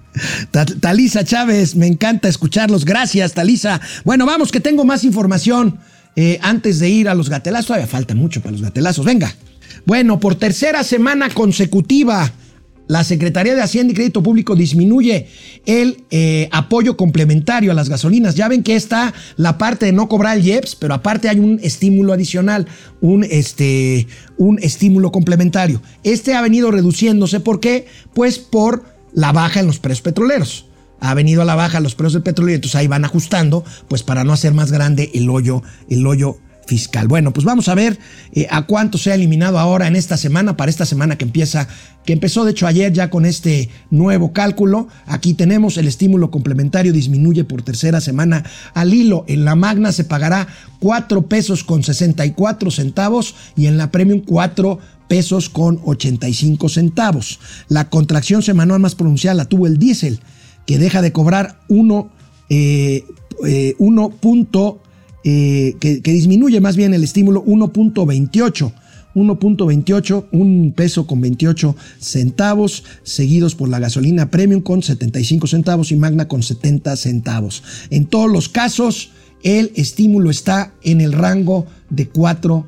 [0.80, 2.84] Talisa Chávez, me encanta escucharlos.
[2.84, 3.80] Gracias, Talisa.
[4.04, 5.78] Bueno, vamos, que tengo más información
[6.16, 7.66] eh, antes de ir a los gatelazos.
[7.68, 9.04] Todavía falta mucho para los gatelazos.
[9.04, 9.34] Venga.
[9.86, 12.32] Bueno, por tercera semana consecutiva,
[12.90, 15.28] la Secretaría de Hacienda y Crédito Público disminuye
[15.64, 18.34] el eh, apoyo complementario a las gasolinas.
[18.34, 21.60] Ya ven que está la parte de no cobrar el IEPS, pero aparte hay un
[21.62, 22.66] estímulo adicional,
[23.00, 25.80] un, este, un estímulo complementario.
[26.02, 27.38] Este ha venido reduciéndose.
[27.38, 27.86] ¿Por qué?
[28.12, 30.66] Pues por la baja en los precios petroleros.
[31.00, 34.02] Ha venido a la baja los precios del petróleo y entonces ahí van ajustando, pues
[34.02, 36.38] para no hacer más grande el hoyo, el hoyo
[36.70, 37.08] fiscal.
[37.08, 37.98] Bueno, pues vamos a ver
[38.32, 41.66] eh, a cuánto se ha eliminado ahora en esta semana, para esta semana que empieza,
[42.04, 44.86] que empezó de hecho ayer ya con este nuevo cálculo.
[45.06, 49.24] Aquí tenemos el estímulo complementario disminuye por tercera semana al hilo.
[49.26, 50.46] En la magna se pagará
[50.78, 54.78] 4 pesos con 64 centavos y en la premium 4
[55.10, 57.40] pesos con 85 centavos.
[57.68, 60.20] La contracción semanal más pronunciada la tuvo el diésel,
[60.66, 62.10] que deja de cobrar 1
[62.48, 63.04] eh,
[63.44, 63.74] eh,
[65.24, 68.72] eh, que, que, disminuye más bien el estímulo 1.28.
[69.16, 75.96] 1.28, un peso con 28 centavos, seguidos por la gasolina premium con 75 centavos y
[75.96, 77.64] magna con 70 centavos.
[77.90, 79.10] En todos los casos,
[79.42, 82.64] el estímulo está en el rango de 4,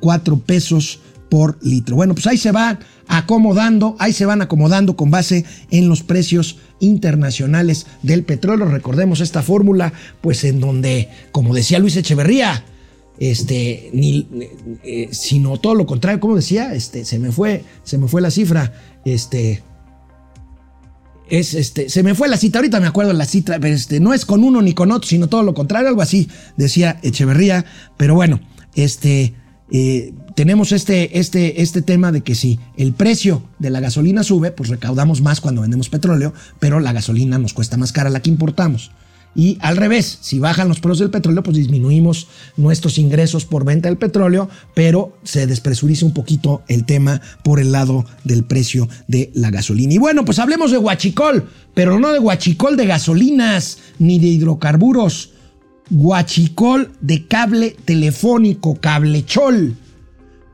[0.00, 1.96] 4 pesos por litro.
[1.96, 6.58] Bueno, pues ahí se van acomodando, ahí se van acomodando con base en los precios
[6.80, 8.66] internacionales del petróleo.
[8.66, 12.64] Recordemos esta fórmula, pues en donde, como decía Luis Echeverría,
[13.18, 14.28] este, ni,
[14.84, 18.30] eh, sino todo lo contrario, como decía, este, se me fue, se me fue la
[18.30, 19.62] cifra, este,
[21.28, 24.26] es este, se me fue la cita, ahorita me acuerdo la cita, este, no es
[24.26, 27.64] con uno ni con otro, sino todo lo contrario, algo así, decía Echeverría,
[27.96, 28.40] pero bueno,
[28.74, 29.34] este,
[29.70, 34.52] eh, tenemos este, este, este tema de que si el precio de la gasolina sube,
[34.52, 38.28] pues recaudamos más cuando vendemos petróleo, pero la gasolina nos cuesta más cara la que
[38.30, 38.90] importamos.
[39.34, 43.88] Y al revés, si bajan los precios del petróleo, pues disminuimos nuestros ingresos por venta
[43.88, 49.30] del petróleo, pero se despresuriza un poquito el tema por el lado del precio de
[49.34, 49.94] la gasolina.
[49.94, 55.30] Y bueno, pues hablemos de guachicol, pero no de guachicol de gasolinas ni de hidrocarburos
[55.88, 59.76] guachicol de cable telefónico, cablechol.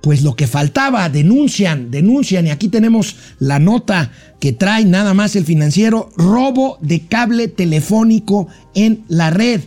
[0.02, 4.10] Pues lo que faltaba, denuncian, denuncian, y aquí tenemos la nota
[4.40, 9.60] que trae nada más el financiero, robo de cable telefónico en la red.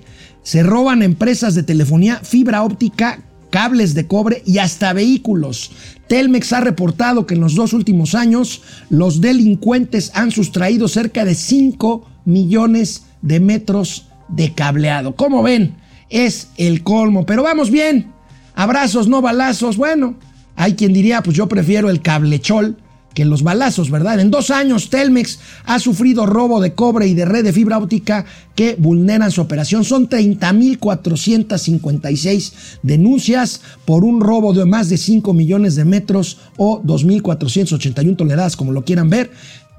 [0.44, 5.72] Se roban empresas de telefonía, fibra óptica, cables de cobre y hasta vehículos.
[6.10, 11.36] Telmex ha reportado que en los dos últimos años los delincuentes han sustraído cerca de
[11.36, 15.16] 5 millones de metros de cableado.
[15.16, 15.78] Como ven,
[16.10, 18.15] es el colmo, pero vamos bien.
[18.56, 19.78] Abrazos, no balazos.
[19.78, 20.16] Bueno,
[20.56, 22.78] hay quien diría, pues yo prefiero el cablechol
[23.14, 24.20] que los balazos, ¿verdad?
[24.20, 28.26] En dos años, Telmex ha sufrido robo de cobre y de red de fibra óptica
[28.56, 29.86] que vulneran su operación.
[29.86, 32.52] Son 30.456
[32.84, 38.74] denuncias por un robo de más de 5 millones de metros o 2.481 toneladas, como
[38.74, 39.32] lo quieran ver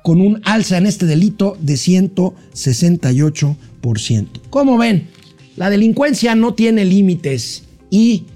[0.03, 4.27] con un alza en este delito de 168%.
[4.51, 5.09] Como ven,
[5.57, 8.27] la delincuencia no tiene límites y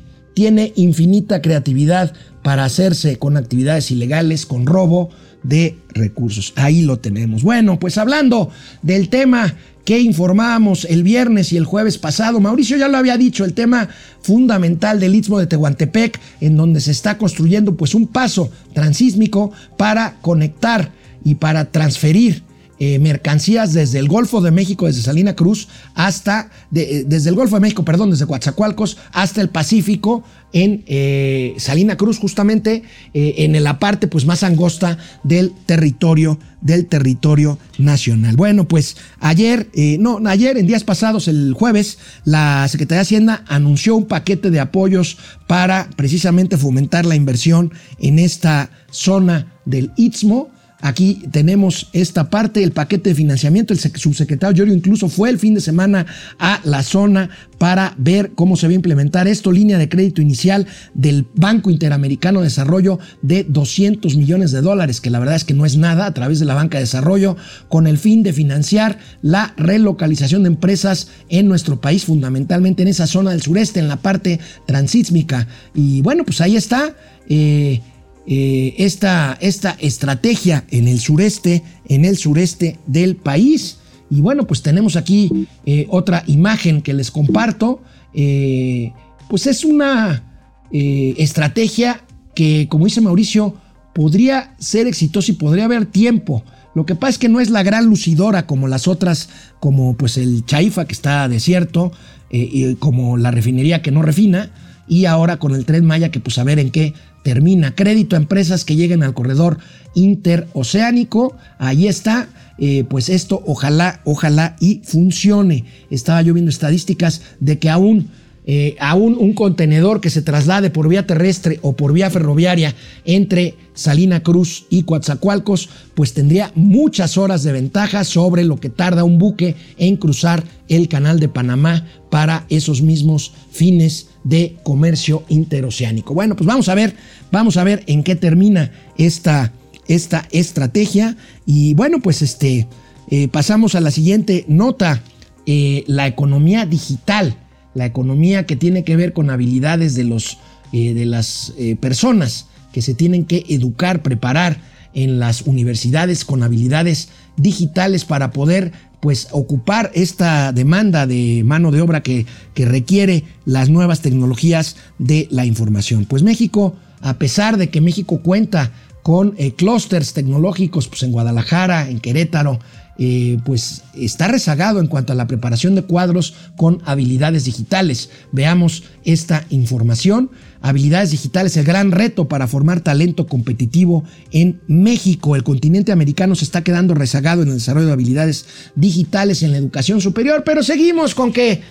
[0.41, 5.11] tiene infinita creatividad para hacerse con actividades ilegales, con robo
[5.43, 6.55] de recursos.
[6.57, 7.43] Ahí lo tenemos.
[7.43, 8.49] Bueno, pues hablando
[8.81, 12.41] del tema que informábamos el viernes y el jueves pasado.
[12.41, 13.91] Mauricio ya lo había dicho, el tema
[14.23, 20.17] fundamental del Istmo de Tehuantepec, en donde se está construyendo pues un paso transísmico para
[20.23, 20.91] conectar
[21.23, 22.45] y para transferir
[22.83, 27.57] eh, mercancías desde el Golfo de México, desde Salina Cruz, hasta, eh, desde el Golfo
[27.57, 33.79] de México, perdón, desde Coatzacoalcos hasta el Pacífico, en eh, Salina Cruz, justamente en la
[33.79, 38.35] parte pues, más angosta del territorio, del territorio nacional.
[38.35, 39.69] Bueno, pues ayer,
[40.01, 44.59] no, ayer, en días pasados, el jueves, la Secretaría de Hacienda anunció un paquete de
[44.59, 50.49] apoyos para precisamente fomentar la inversión en esta zona del Istmo.
[50.81, 53.73] Aquí tenemos esta parte, el paquete de financiamiento.
[53.73, 56.07] El subsecretario Llorio incluso fue el fin de semana
[56.39, 59.53] a la zona para ver cómo se va a implementar esto.
[59.53, 65.11] Línea de crédito inicial del Banco Interamericano de Desarrollo de 200 millones de dólares, que
[65.11, 67.37] la verdad es que no es nada, a través de la banca de desarrollo,
[67.69, 73.07] con el fin de financiar la relocalización de empresas en nuestro país, fundamentalmente en esa
[73.07, 75.47] zona del sureste, en la parte transísmica.
[75.75, 76.95] Y bueno, pues ahí está.
[77.29, 77.81] Eh,
[78.27, 83.79] eh, esta, esta estrategia en el sureste, en el sureste del país.
[84.11, 87.83] Y bueno, pues tenemos aquí eh, otra imagen que les comparto.
[88.15, 88.93] Eh,
[89.29, 90.25] pues es una
[90.73, 92.01] estrategia
[92.33, 93.57] que, como dice Mauricio,
[93.93, 96.45] podría ser exitosa y podría haber tiempo.
[96.77, 100.17] Lo que pasa es que no es la gran lucidora como las otras, como pues
[100.17, 101.91] el Chaifa que está desierto,
[102.31, 104.53] y como la refinería que no refina,
[104.91, 107.77] y ahora con el tren Maya que pues a ver en qué termina.
[107.77, 109.59] Crédito a empresas que lleguen al corredor
[109.95, 111.37] interoceánico.
[111.59, 112.29] Ahí está.
[112.59, 115.65] Eh, pues esto ojalá, ojalá y funcione.
[115.91, 118.11] Estaba yo viendo estadísticas de que aún,
[118.47, 122.75] eh, aún un contenedor que se traslade por vía terrestre o por vía ferroviaria
[123.05, 129.05] entre Salina Cruz y Coatzacoalcos, pues tendría muchas horas de ventaja sobre lo que tarda
[129.05, 136.15] un buque en cruzar el canal de Panamá para esos mismos fines de comercio interoceánico.
[136.15, 136.95] Bueno, pues vamos a ver,
[137.31, 139.53] vamos a ver en qué termina esta,
[139.89, 141.17] esta estrategia.
[141.47, 142.69] Y bueno, pues este,
[143.11, 145.03] eh, pasamos a la siguiente nota,
[145.47, 147.37] eh, la economía digital,
[147.75, 150.39] la economía que tiene que ver con habilidades de, los,
[150.73, 154.61] eh, de las personas que se tienen que educar, preparar
[154.95, 161.81] en las universidades con habilidades digitales para poder pues ocupar esta demanda de mano de
[161.81, 166.05] obra que, que requiere las nuevas tecnologías de la información.
[166.05, 171.89] Pues México, a pesar de que México cuenta con eh, clústeres tecnológicos pues en Guadalajara,
[171.89, 172.59] en Querétaro,
[173.03, 178.11] eh, pues está rezagado en cuanto a la preparación de cuadros con habilidades digitales.
[178.31, 180.31] Veamos esta información.
[180.61, 185.35] Habilidades digitales, el gran reto para formar talento competitivo en México.
[185.35, 189.57] El continente americano se está quedando rezagado en el desarrollo de habilidades digitales en la
[189.57, 191.63] educación superior, pero seguimos con que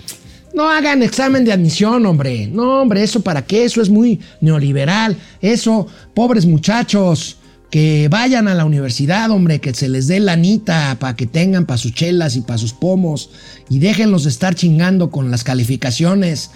[0.56, 2.48] no hagan examen de admisión, hombre.
[2.48, 3.65] No, hombre, eso para qué?
[3.65, 5.15] Eso es muy neoliberal.
[5.42, 7.38] Eso, pobres muchachos
[7.70, 11.78] que vayan a la universidad, hombre, que se les dé lanita para que tengan para
[11.78, 13.30] sus chelas y para sus pomos
[13.70, 16.50] y déjenlos de estar chingando con las calificaciones.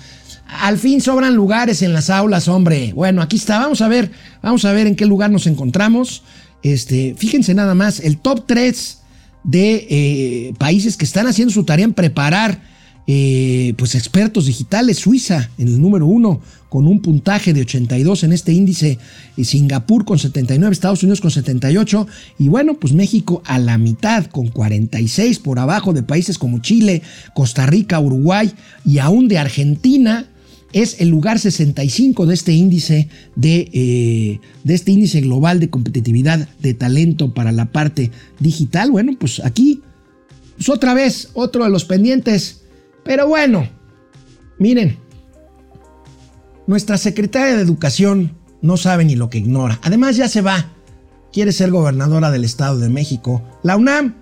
[0.47, 2.93] Al fin sobran lugares en las aulas, hombre.
[2.93, 6.23] Bueno, aquí está, vamos a ver, vamos a ver en qué lugar nos encontramos.
[6.63, 8.99] Este, fíjense nada más, el top 3
[9.43, 12.61] de eh, países que están haciendo su tarea en preparar
[13.05, 16.41] eh, pues expertos digitales, Suiza en el número uno
[16.73, 18.97] con un puntaje de 82 en este índice,
[19.37, 22.07] Singapur con 79, Estados Unidos con 78
[22.39, 27.03] y bueno, pues México a la mitad con 46 por abajo de países como Chile,
[27.35, 28.51] Costa Rica, Uruguay
[28.83, 30.31] y aún de Argentina.
[30.71, 36.49] Es el lugar 65 de este índice de, eh, de este índice global de competitividad
[36.57, 38.09] de talento para la parte
[38.39, 38.89] digital.
[38.89, 39.83] Bueno, pues aquí,
[40.55, 42.63] pues otra vez, otro de los pendientes
[43.03, 43.67] pero bueno,
[44.57, 44.97] miren,
[46.67, 49.79] nuestra secretaria de Educación no sabe ni lo que ignora.
[49.83, 50.67] Además ya se va.
[51.31, 53.41] Quiere ser gobernadora del Estado de México.
[53.63, 54.15] La UNAM.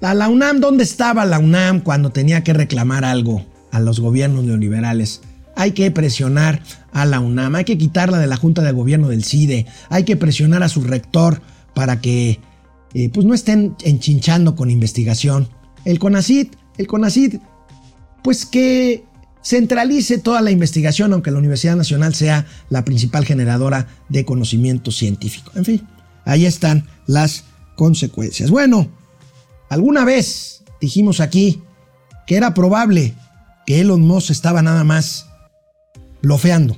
[0.00, 5.22] La, UNAM, ¿dónde estaba la UNAM cuando tenía que reclamar algo a los gobiernos neoliberales?
[5.56, 9.24] Hay que presionar a la UNAM, hay que quitarla de la Junta de Gobierno del
[9.24, 11.42] CIDE, hay que presionar a su rector
[11.74, 12.38] para que
[12.94, 15.48] eh, pues no estén enchinchando con investigación.
[15.84, 17.38] El CONACID, el CONACID
[18.22, 19.04] pues que
[19.48, 25.52] centralice toda la investigación, aunque la Universidad Nacional sea la principal generadora de conocimiento científico.
[25.54, 25.88] En fin,
[26.26, 27.44] ahí están las
[27.74, 28.50] consecuencias.
[28.50, 28.90] Bueno,
[29.70, 31.62] alguna vez dijimos aquí
[32.26, 33.14] que era probable
[33.66, 35.24] que Elon Musk estaba nada más
[36.20, 36.76] blofeando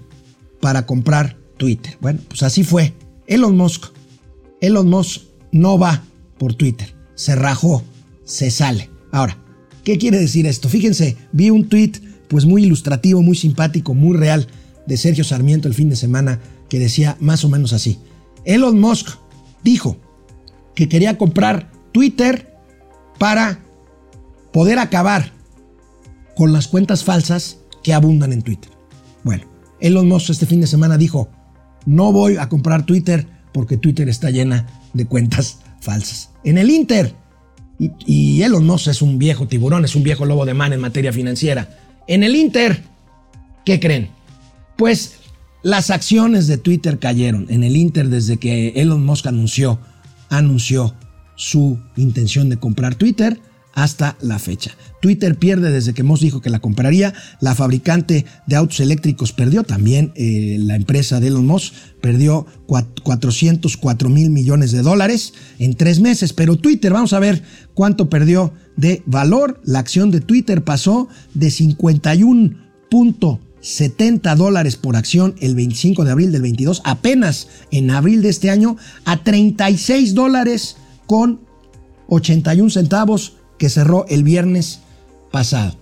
[0.61, 1.99] para comprar Twitter.
[2.01, 2.95] Bueno, pues así fue.
[3.27, 3.87] Elon Musk
[4.61, 6.05] Elon Musk no va
[6.39, 7.83] por Twitter, se rajó,
[8.25, 8.91] se sale.
[9.11, 9.37] Ahora,
[9.83, 10.69] ¿qué quiere decir esto?
[10.69, 14.47] Fíjense, vi un tweet pues muy ilustrativo, muy simpático, muy real
[14.87, 17.99] de Sergio Sarmiento el fin de semana que decía más o menos así.
[18.45, 19.19] Elon Musk
[19.65, 19.99] dijo
[20.75, 22.55] que quería comprar Twitter
[23.19, 23.59] para
[24.53, 25.33] poder acabar
[26.37, 28.71] con las cuentas falsas que abundan en Twitter.
[29.25, 29.45] Bueno,
[29.81, 31.29] Elon Musk este fin de semana dijo,
[31.85, 36.31] no voy a comprar Twitter porque Twitter está llena de cuentas falsas.
[36.45, 37.13] En el Inter,
[38.07, 41.13] y, Elon Musk es un viejo tiburón, es un viejo lobo de man en materia
[41.13, 41.69] financiera.
[42.07, 42.83] En el Inter,
[43.65, 44.09] ¿qué creen?
[44.77, 45.17] Pues
[45.63, 49.79] las acciones de Twitter cayeron en el Inter desde que Elon Musk anunció,
[50.29, 50.95] anunció
[51.37, 53.41] su intención de comprar Twitter
[53.83, 54.77] hasta la fecha.
[55.01, 57.15] Twitter pierde desde que Moss dijo que la compraría.
[57.41, 60.13] La fabricante de autos eléctricos perdió también.
[60.17, 61.73] Eh, la empresa de Elon Musk
[62.03, 66.35] perdió 404 mil millones de dólares en tres meses.
[66.35, 69.63] Pero Twitter, vamos a ver cuánto perdió de valor.
[69.65, 76.43] La acción de Twitter pasó de 51.70 dólares por acción el 25 de abril del
[76.43, 78.77] 22, apenas en abril de este año,
[79.07, 80.77] a 36 dólares
[81.07, 81.41] con
[82.09, 84.81] 81 centavos que cerró el viernes
[85.31, 85.77] pasado.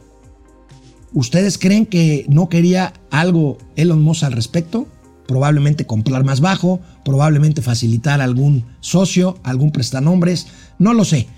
[1.12, 4.88] ¿Ustedes creen que no quería algo Elon Musk al respecto?
[5.28, 10.48] Probablemente comprar más bajo, probablemente facilitar algún socio, algún prestanombres,
[10.80, 11.28] no lo sé.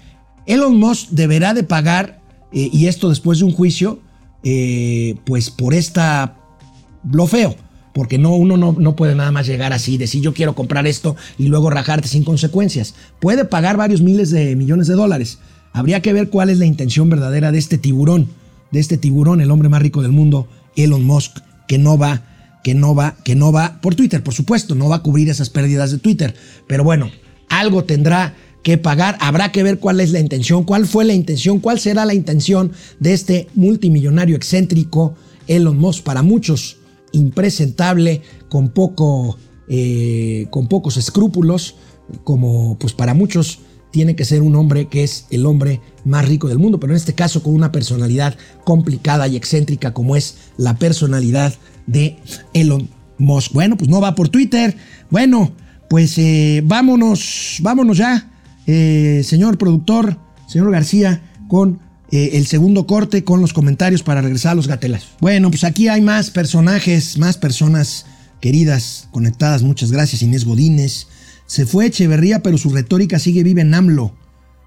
[0.46, 2.22] Elon Musk deberá de pagar,
[2.54, 4.00] eh, y esto después de un juicio,
[4.42, 6.38] eh, pues por esta
[7.02, 7.54] blofeo.
[7.92, 11.16] Porque no, uno no, no, puede nada más llegar así, decir yo quiero comprar esto
[11.36, 12.94] y luego rajarte sin consecuencias.
[13.20, 15.38] Puede pagar varios miles de millones de dólares.
[15.72, 18.28] Habría que ver cuál es la intención verdadera de este tiburón,
[18.70, 22.22] de este tiburón, el hombre más rico del mundo, Elon Musk, que no va,
[22.64, 25.50] que no va, que no va por Twitter, por supuesto, no va a cubrir esas
[25.50, 26.34] pérdidas de Twitter.
[26.66, 27.10] Pero bueno,
[27.48, 31.60] algo tendrá que pagar, habrá que ver cuál es la intención, cuál fue la intención,
[31.60, 35.14] cuál será la intención de este multimillonario excéntrico
[35.46, 36.76] Elon Musk, para muchos
[37.12, 41.76] impresentable, con poco, eh, con pocos escrúpulos,
[42.24, 43.60] como pues para muchos
[43.90, 46.96] tiene que ser un hombre que es el hombre más rico del mundo, pero en
[46.96, 51.54] este caso con una personalidad complicada y excéntrica como es la personalidad
[51.86, 52.16] de
[52.54, 52.88] Elon
[53.18, 53.52] Musk.
[53.52, 54.76] Bueno, pues no va por Twitter.
[55.10, 55.52] Bueno,
[55.88, 58.30] pues eh, vámonos, vámonos ya,
[58.66, 60.16] eh, señor productor,
[60.46, 61.80] señor García, con
[62.12, 65.08] eh, el segundo corte, con los comentarios para regresar a los gatelas.
[65.20, 68.06] Bueno, pues aquí hay más personajes, más personas
[68.40, 69.62] queridas, conectadas.
[69.62, 71.06] Muchas gracias, Inés Godínez.
[71.50, 74.14] Se fue Echeverría, pero su retórica sigue viva en AMLO.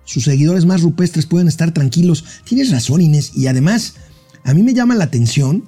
[0.04, 2.26] Sus seguidores más rupestres pueden estar tranquilos.
[2.44, 3.32] Tienes razón, Inés.
[3.38, 3.94] Y además,
[4.44, 5.64] a mí me llama la atención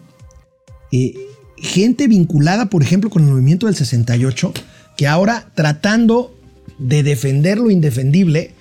[0.92, 1.16] eh,
[1.56, 4.52] gente vinculada, por ejemplo, con el movimiento del 68,
[4.98, 6.38] que ahora tratando
[6.80, 8.52] de defender lo indefendible,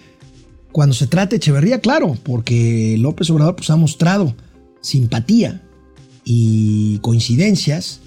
[0.70, 4.36] cuando se trata de Echeverría, claro, porque López Obrador pues, ha mostrado
[4.80, 5.60] simpatía
[6.24, 7.98] y coincidencias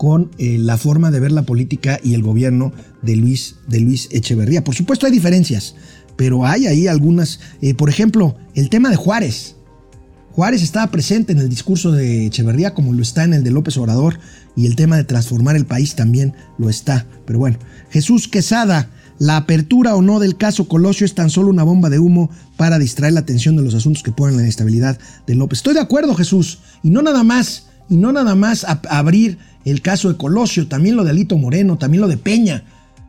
[0.00, 2.72] con eh, la forma de ver la política y el gobierno
[3.02, 4.64] de Luis, de Luis Echeverría.
[4.64, 5.74] Por supuesto hay diferencias,
[6.16, 7.38] pero hay ahí algunas.
[7.60, 9.56] Eh, por ejemplo, el tema de Juárez.
[10.30, 13.76] Juárez estaba presente en el discurso de Echeverría como lo está en el de López
[13.76, 14.18] Obrador
[14.56, 17.06] y el tema de transformar el país también lo está.
[17.26, 17.58] Pero bueno,
[17.90, 18.88] Jesús Quesada,
[19.18, 22.78] la apertura o no del caso Colosio es tan solo una bomba de humo para
[22.78, 25.58] distraer la atención de los asuntos que ponen la inestabilidad de López.
[25.58, 30.08] Estoy de acuerdo, Jesús, y no nada más, y no nada más abrir el caso
[30.08, 32.64] de Colosio, también lo de Alito Moreno, también lo de Peña.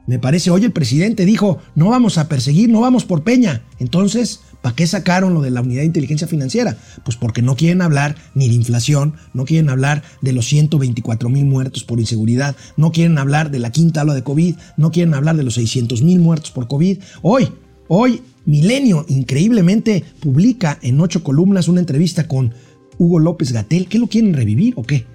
[0.07, 3.61] Me parece, hoy el presidente dijo, no vamos a perseguir, no vamos por Peña.
[3.79, 6.75] Entonces, ¿para qué sacaron lo de la unidad de inteligencia financiera?
[7.05, 11.45] Pues porque no quieren hablar ni de inflación, no quieren hablar de los 124 mil
[11.45, 15.37] muertos por inseguridad, no quieren hablar de la quinta ola de COVID, no quieren hablar
[15.37, 16.97] de los 600 mil muertos por COVID.
[17.21, 17.49] Hoy,
[17.87, 22.55] hoy, Milenio increíblemente publica en ocho columnas una entrevista con
[23.01, 23.87] Hugo López Gatel.
[23.87, 25.05] ¿Qué lo quieren revivir o qué?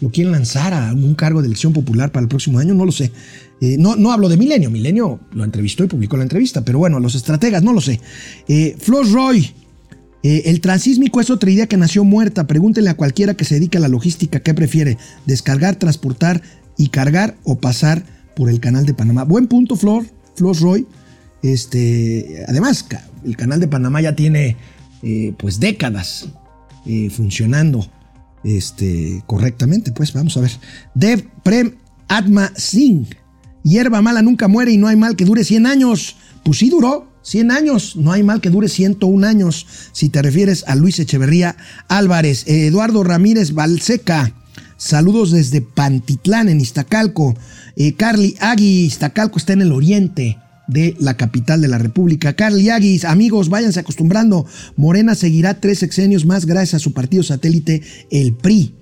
[0.00, 2.92] lo quieren lanzar a un cargo de elección popular para el próximo año, no lo
[2.92, 3.10] sé.
[3.60, 7.00] Eh, no, no hablo de Milenio, Milenio lo entrevistó y publicó la entrevista, pero bueno,
[7.00, 8.00] los estrategas, no lo sé.
[8.46, 9.50] Eh, Flos Roy,
[10.22, 12.46] eh, el transísmico es otra idea que nació muerta.
[12.46, 16.42] Pregúntenle a cualquiera que se dedique a la logística qué prefiere, descargar, transportar
[16.76, 18.04] y cargar o pasar
[18.36, 19.24] por el canal de Panamá.
[19.24, 20.86] Buen punto, Flor, Flos Roy.
[21.42, 22.86] Este, además,
[23.24, 24.56] el canal de Panamá ya tiene
[25.38, 26.28] pues décadas
[27.10, 27.86] funcionando
[28.44, 29.92] este, correctamente.
[29.92, 30.52] Pues vamos a ver.
[30.94, 31.74] Dev Prem
[32.08, 33.08] Atma Singh.
[33.62, 36.16] Hierba mala nunca muere y no hay mal que dure 100 años.
[36.44, 37.96] Pues sí duró 100 años.
[37.96, 39.66] No hay mal que dure 101 años.
[39.92, 41.56] Si te refieres a Luis Echeverría
[41.88, 42.44] Álvarez.
[42.46, 44.34] Eduardo Ramírez Balseca.
[44.76, 47.34] Saludos desde Pantitlán, en Iztacalco.
[47.76, 50.38] Eh, Carly Agui, Iztacalco está en el oriente.
[50.66, 52.34] De la capital de la República.
[52.34, 54.46] Carl Yaguis, amigos, váyanse acostumbrando.
[54.76, 58.74] Morena seguirá tres sexenios más gracias a su partido satélite, el PRI.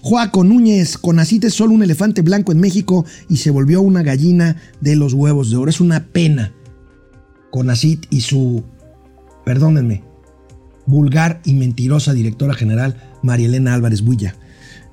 [0.00, 4.56] Joaco Núñez, Conacite es solo un elefante blanco en México y se volvió una gallina
[4.80, 5.70] de los huevos de oro.
[5.70, 6.52] Es una pena.
[7.50, 8.64] Conacit y su,
[9.44, 10.02] perdónenme,
[10.86, 14.34] vulgar y mentirosa directora general María Elena Álvarez Builla.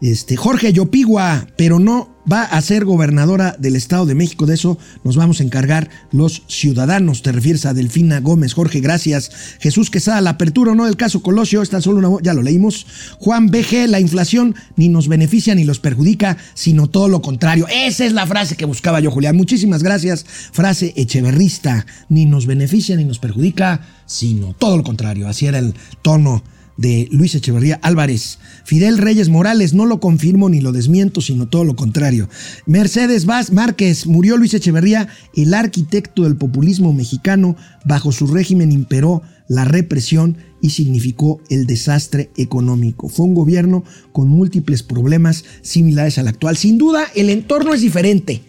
[0.02, 4.46] Este, Jorge Yopigua, pero no va a ser gobernadora del Estado de México.
[4.46, 7.22] De eso nos vamos a encargar los ciudadanos.
[7.22, 8.54] Te refieres a Delfina Gómez.
[8.54, 9.32] Jorge, gracias.
[9.60, 12.86] Jesús Quesada, la apertura o no del caso Colosio, está solo una, ya lo leímos.
[13.20, 17.68] Juan BG, la inflación ni nos beneficia ni los perjudica, sino todo lo contrario.
[17.70, 19.36] Esa es la frase que buscaba yo, Julián.
[19.36, 20.26] Muchísimas gracias.
[20.52, 25.28] Frase echeverrista, ni nos beneficia ni nos perjudica, sino todo lo contrario.
[25.28, 26.44] Así era el tono
[26.80, 28.40] de Luis Echeverría Álvarez.
[28.64, 32.30] Fidel Reyes Morales, no lo confirmo ni lo desmiento, sino todo lo contrario.
[32.66, 39.24] Mercedes Vaz Márquez, murió Luis Echeverría, el arquitecto del populismo mexicano, bajo su régimen imperó
[39.50, 43.10] la represión y significó el desastre económico.
[43.10, 46.56] Fue un gobierno con múltiples problemas similares al actual.
[46.56, 48.42] Sin duda, el entorno es diferente,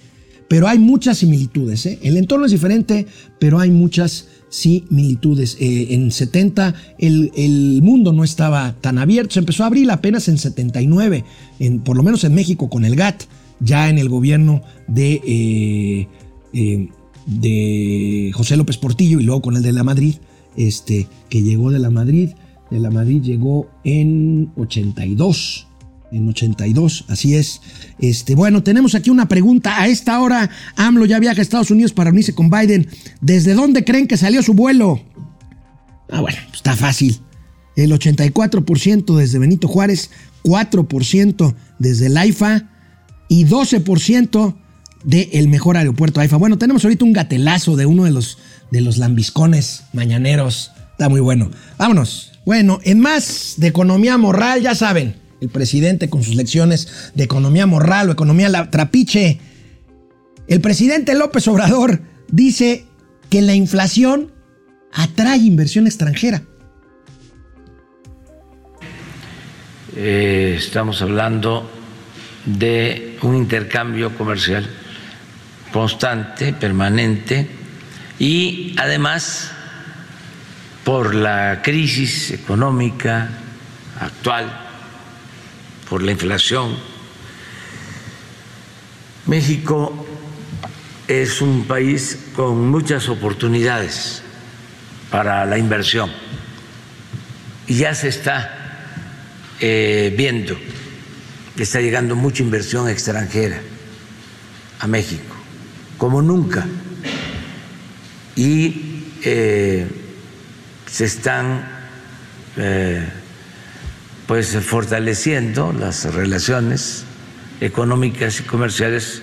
[0.46, 1.84] pero hay muchas similitudes.
[1.86, 1.98] ¿eh?
[2.02, 3.06] El entorno es diferente,
[3.40, 5.56] pero hay muchas similitudes.
[5.60, 10.36] Eh, en 70 el, mundo no estaba tan abierto, se empezó a abrir apenas en
[10.36, 11.24] 79,
[11.58, 13.22] en, por lo menos en México con el GATT,
[13.60, 16.08] ya en el gobierno de, eh,
[16.52, 16.88] eh,
[17.26, 20.16] de José López Portillo y luego con el de la Madrid,
[20.56, 22.30] este, que llegó de la Madrid,
[22.70, 25.66] de la Madrid llegó en 82
[26.12, 27.60] en 82, así es.
[27.98, 29.80] Este, bueno, tenemos aquí una pregunta.
[29.80, 32.88] A esta hora, AMLO ya viaja a Estados Unidos para unirse con Biden.
[33.20, 35.00] ¿Desde dónde creen que salió su vuelo?
[36.10, 37.20] Ah, bueno, está fácil.
[37.76, 40.10] El 84% desde Benito Juárez,
[40.42, 42.68] 4% desde el AIFA
[43.28, 44.56] y 12%
[45.04, 46.36] del mejor aeropuerto AIFA.
[46.36, 48.38] Bueno, tenemos ahorita un gatelazo de uno de los,
[48.70, 50.72] de los lambiscones mañaneros.
[50.92, 51.50] Está muy bueno.
[51.78, 52.32] Vámonos.
[52.44, 57.66] Bueno, en más de economía moral, ya saben el presidente con sus lecciones de economía
[57.66, 59.40] moral o economía la trapiche.
[60.46, 62.84] El presidente López Obrador dice
[63.30, 64.32] que la inflación
[64.92, 66.42] atrae inversión extranjera.
[69.96, 71.70] Eh, estamos hablando
[72.44, 74.68] de un intercambio comercial
[75.72, 77.48] constante, permanente
[78.18, 79.50] y además
[80.84, 83.28] por la crisis económica
[84.00, 84.69] actual
[85.90, 86.76] por la inflación.
[89.26, 90.06] México
[91.08, 94.22] es un país con muchas oportunidades
[95.10, 96.10] para la inversión
[97.66, 98.86] y ya se está
[99.58, 100.56] eh, viendo
[101.56, 103.60] que está llegando mucha inversión extranjera
[104.78, 105.34] a México,
[105.98, 106.66] como nunca,
[108.34, 109.86] y eh,
[110.86, 111.68] se están
[112.56, 113.06] eh,
[114.30, 117.02] pues fortaleciendo las relaciones
[117.60, 119.22] económicas y comerciales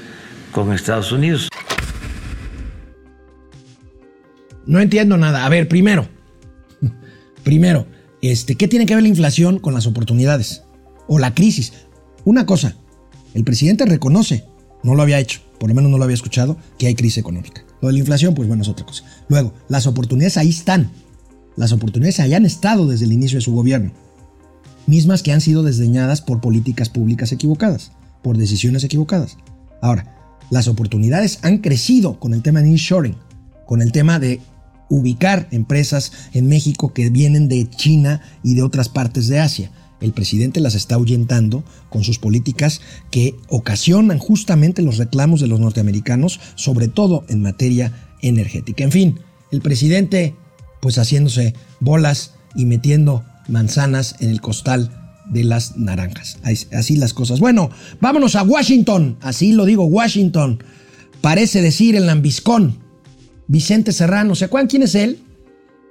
[0.52, 1.48] con Estados Unidos.
[4.66, 5.46] No entiendo nada.
[5.46, 6.10] A ver, primero,
[7.46, 7.88] primero,
[8.22, 10.64] este, ¿qué tiene que ver la inflación con las oportunidades
[11.08, 11.72] o la crisis?
[12.26, 12.76] Una cosa,
[13.34, 14.44] el presidente reconoce,
[14.84, 17.64] no lo había hecho, por lo menos no lo había escuchado, que hay crisis económica.
[17.80, 19.06] Lo de la inflación, pues bueno, es otra cosa.
[19.30, 20.92] Luego, las oportunidades ahí están.
[21.56, 23.94] Las oportunidades ahí han estado desde el inicio de su gobierno
[24.88, 27.92] mismas que han sido desdeñadas por políticas públicas equivocadas,
[28.24, 29.38] por decisiones equivocadas.
[29.82, 30.16] Ahora,
[30.50, 33.16] las oportunidades han crecido con el tema de inshoring,
[33.66, 34.40] con el tema de
[34.90, 39.72] ubicar empresas en México que vienen de China y de otras partes de Asia.
[40.00, 42.82] El presidente las está ahuyentando con sus políticas
[43.12, 48.84] que ocasionan justamente los reclamos de los norteamericanos, sobre todo en materia energética.
[48.84, 49.20] En fin,
[49.52, 50.36] el presidente
[50.80, 54.92] pues haciéndose bolas y metiendo manzanas en el costal
[55.30, 56.40] de las naranjas.
[56.72, 57.40] Así las cosas.
[57.40, 57.70] Bueno,
[58.00, 59.18] vámonos a Washington.
[59.22, 60.64] Así lo digo, Washington.
[61.22, 62.80] Parece decir el lambiscón.
[63.48, 64.36] Vicente Serrano.
[64.36, 65.20] ¿Se acuerdan quién es él?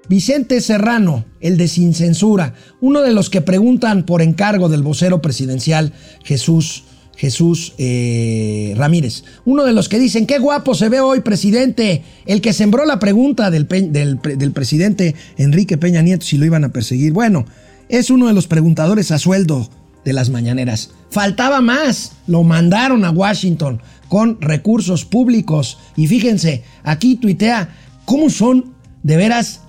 [0.08, 5.20] Vicente Serrano, el de Sin Censura, uno de los que preguntan por encargo del vocero
[5.20, 5.92] presidencial
[6.22, 6.84] Jesús
[7.16, 9.24] Jesús eh, Ramírez.
[9.44, 12.02] Uno de los que dicen, qué guapo se ve hoy, presidente.
[12.26, 16.68] El que sembró la pregunta del, del, presidente Enrique Peña Nieto si lo iban a
[16.68, 17.12] perseguir.
[17.12, 17.46] Bueno,
[17.88, 19.68] es uno de los preguntadores a sueldo
[20.04, 20.90] de las mañaneras.
[21.10, 22.12] Faltaba más.
[22.26, 25.78] Lo mandaron a Washington con recursos públicos.
[25.96, 27.70] Y fíjense, aquí tuitea
[28.04, 29.62] cómo son, de veras,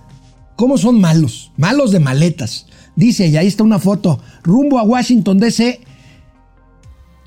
[0.57, 1.51] cómo son malos.
[1.55, 2.65] Malos de maletas.
[2.97, 5.81] Dice, y ahí está una foto, rumbo a Washington DC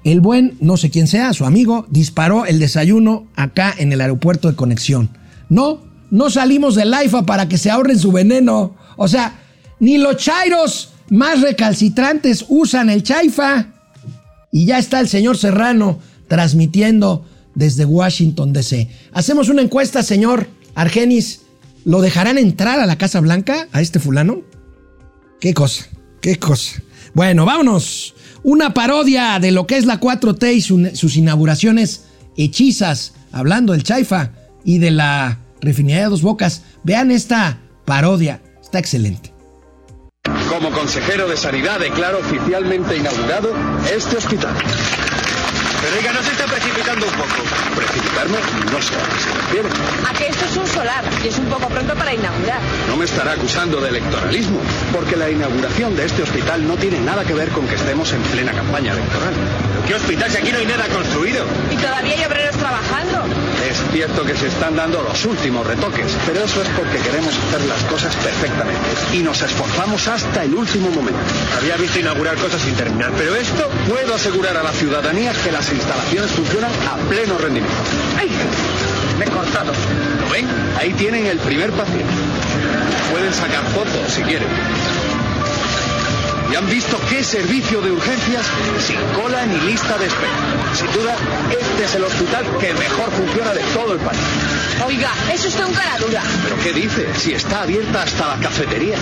[0.05, 4.49] el buen, no sé quién sea, su amigo, disparó el desayuno acá en el aeropuerto
[4.49, 5.11] de conexión.
[5.49, 5.81] No,
[6.11, 8.77] no salimos del AIFA para que se ahorren su veneno.
[8.97, 9.41] O sea,
[9.79, 13.67] ni los chairos más recalcitrantes usan el chaifa.
[14.51, 15.99] Y ya está el señor Serrano
[16.29, 17.25] transmitiendo
[17.55, 18.89] desde Washington, D.C.
[19.13, 21.43] Hacemos una encuesta, señor Argenis.
[21.85, 24.43] ¿Lo dejarán entrar a la Casa Blanca, a este fulano?
[25.41, 25.87] Qué cosa,
[26.21, 26.83] qué cosa.
[27.15, 28.15] Bueno, vámonos.
[28.43, 32.05] Una parodia de lo que es la 4T y su- sus inauguraciones
[32.37, 34.31] hechizas, hablando del Chaifa
[34.65, 36.63] y de la refinería de Dos Bocas.
[36.85, 39.33] Vean esta parodia, está excelente.
[40.49, 43.53] Como consejero de Sanidad declaro oficialmente inaugurado
[43.95, 44.55] este hospital.
[45.83, 47.43] Pero oiga, ¿no se está precipitando un poco?
[47.77, 48.39] ¿Precipitarme?
[48.73, 49.69] No sé a qué se refiere.
[50.09, 52.61] A que esto es un solar y es un poco pronto para inaugurar.
[52.89, 54.61] No me estará acusando de electoralismo,
[54.93, 58.23] porque la inauguración de este hospital no tiene nada que ver con que estemos en
[58.23, 59.35] plena campaña electoral.
[59.87, 61.45] ¿Qué hospital si aquí no hay nada construido?
[61.71, 63.25] Y todavía hay obreros trabajando.
[63.69, 67.63] Es cierto que se están dando los últimos retoques, pero eso es porque queremos hacer
[67.69, 68.81] las cosas perfectamente
[69.13, 71.21] y nos esforzamos hasta el último momento.
[71.59, 75.71] Había visto inaugurar cosas sin terminar, pero esto puedo asegurar a la ciudadanía que las
[75.73, 77.50] instalaciones funcionan a pleno rendimiento.
[78.19, 78.31] ¡Ay!
[79.19, 79.73] Me he cortado.
[80.21, 80.47] ¿Lo ven?
[80.79, 82.13] Ahí tienen el primer paciente.
[83.11, 84.49] Pueden sacar fotos si quieren.
[86.53, 88.45] ¿Y han visto qué servicio de urgencias
[88.85, 90.33] sin cola ni lista de espera?
[90.75, 91.15] Sin duda,
[91.51, 94.21] este es el hospital que mejor funciona de todo el país.
[94.85, 96.23] Oiga, eso está un cara dura.
[96.45, 97.09] ¿Pero qué dice?
[97.17, 98.97] Si está abierta hasta la cafetería.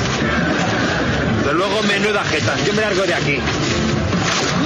[1.45, 2.55] De luego, menuda jeta.
[2.67, 3.39] Yo me largo de aquí.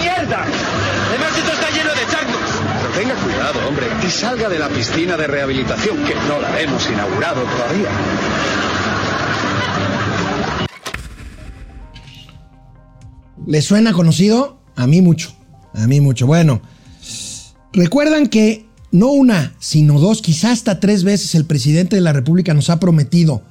[0.00, 0.44] ¡Mierda!
[1.08, 2.71] Además, esto está lleno de charcos.
[2.94, 7.42] Tenga cuidado, hombre, y salga de la piscina de rehabilitación, que no la hemos inaugurado
[7.42, 7.88] todavía.
[13.46, 14.58] ¿Les suena conocido?
[14.76, 15.34] A mí mucho.
[15.72, 16.26] A mí mucho.
[16.26, 16.60] Bueno,
[17.72, 22.52] recuerdan que no una, sino dos, quizás hasta tres veces el presidente de la República
[22.52, 23.42] nos ha prometido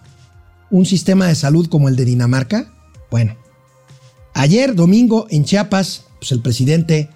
[0.69, 2.71] un sistema de salud como el de Dinamarca.
[3.09, 3.35] Bueno,
[4.35, 7.09] ayer domingo en Chiapas, pues el presidente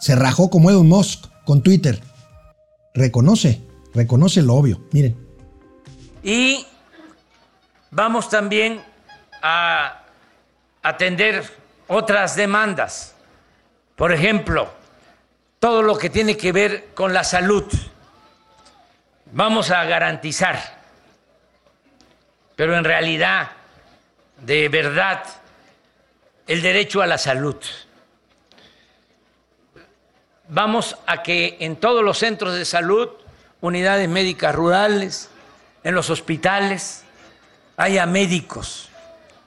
[0.00, 1.98] se rajó como Elon Musk con Twitter.
[2.92, 3.62] Reconoce,
[3.94, 4.82] reconoce lo obvio.
[4.92, 5.16] Miren.
[6.22, 6.66] Y
[7.90, 8.84] vamos también
[9.40, 10.02] a
[10.82, 11.50] atender
[11.86, 13.14] otras demandas.
[13.96, 14.68] Por ejemplo,
[15.58, 17.64] todo lo que tiene que ver con la salud.
[19.32, 20.82] Vamos a garantizar,
[22.56, 23.52] pero en realidad,
[24.44, 25.22] de verdad,
[26.46, 27.56] el derecho a la salud.
[30.48, 33.08] Vamos a que en todos los centros de salud,
[33.60, 35.28] unidades médicas rurales,
[35.84, 37.04] en los hospitales,
[37.76, 38.88] haya médicos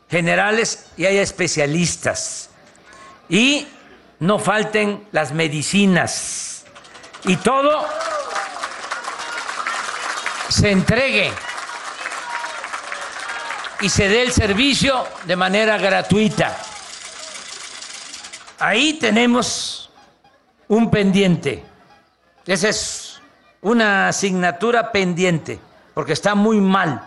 [0.09, 2.49] generales y haya especialistas.
[3.29, 3.67] Y
[4.19, 6.65] no falten las medicinas.
[7.23, 7.85] Y todo
[10.49, 11.31] se entregue
[13.79, 16.57] y se dé el servicio de manera gratuita.
[18.59, 19.90] Ahí tenemos
[20.71, 21.63] un pendiente.
[22.47, 23.15] Esa es
[23.61, 25.59] una asignatura pendiente,
[25.93, 27.01] porque está muy mal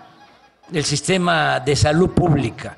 [0.71, 2.77] el sistema de salud pública.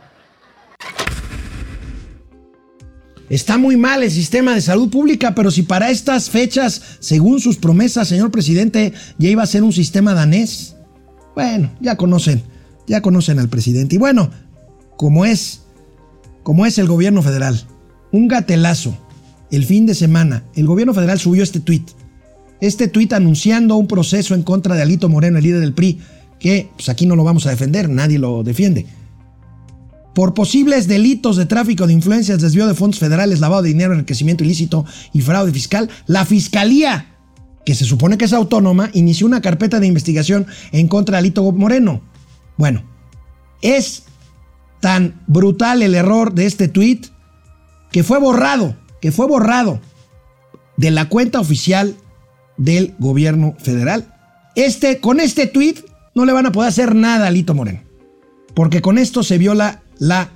[3.29, 7.57] Está muy mal el sistema de salud pública, pero si para estas fechas, según sus
[7.57, 10.77] promesas, señor presidente, ya iba a ser un sistema danés,
[11.35, 12.45] bueno, ya conocen,
[12.87, 13.97] ya conocen al presidente.
[13.97, 14.31] Y bueno,
[14.97, 15.63] como es,
[16.45, 17.61] como es el gobierno federal,
[18.13, 18.97] un gatelazo,
[19.51, 21.91] el fin de semana, el gobierno federal subió este tuit,
[22.61, 26.01] este tuit anunciando un proceso en contra de Alito Moreno, el líder del PRI,
[26.39, 28.87] que pues aquí no lo vamos a defender, nadie lo defiende.
[30.15, 34.45] Por posibles delitos de tráfico de influencias, desvío de fondos federales, lavado de dinero, enriquecimiento
[34.45, 37.15] ilícito y fraude fiscal, la Fiscalía,
[37.67, 41.53] que se supone que es autónoma, inició una carpeta de investigación en contra de Alito
[41.53, 42.01] Moreno.
[42.57, 42.83] Bueno,
[43.61, 44.05] es
[44.81, 47.09] tan brutal el error de este tuit
[47.93, 49.81] que fue borrado, que fue borrado
[50.77, 51.97] de la cuenta oficial
[52.57, 54.15] del gobierno federal.
[54.55, 55.81] Este, con este tuit
[56.15, 57.83] no le van a poder hacer nada a Alito Moreno,
[58.55, 60.31] porque con esto se viola la,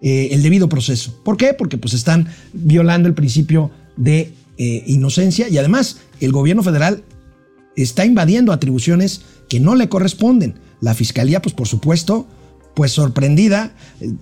[0.00, 1.20] eh, el debido proceso.
[1.24, 1.54] ¿Por qué?
[1.54, 7.02] Porque pues están violando el principio de eh, inocencia y además el gobierno federal
[7.76, 10.54] está invadiendo atribuciones que no le corresponden.
[10.80, 12.26] La fiscalía, pues por supuesto,
[12.78, 13.72] pues sorprendida,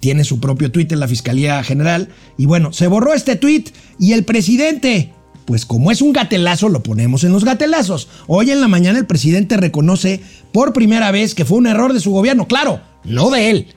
[0.00, 4.14] tiene su propio tuit en la Fiscalía General y bueno, se borró este tuit y
[4.14, 5.12] el presidente,
[5.44, 8.08] pues como es un gatelazo, lo ponemos en los gatelazos.
[8.26, 12.00] Hoy en la mañana el presidente reconoce por primera vez que fue un error de
[12.00, 13.74] su gobierno, claro, no de él,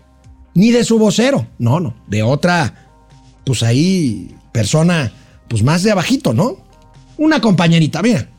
[0.54, 2.88] ni de su vocero, no, no, de otra,
[3.46, 5.12] pues ahí, persona,
[5.50, 6.56] pues más de abajito, ¿no?
[7.18, 8.30] Una compañerita, mira.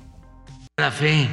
[0.78, 1.28] La fe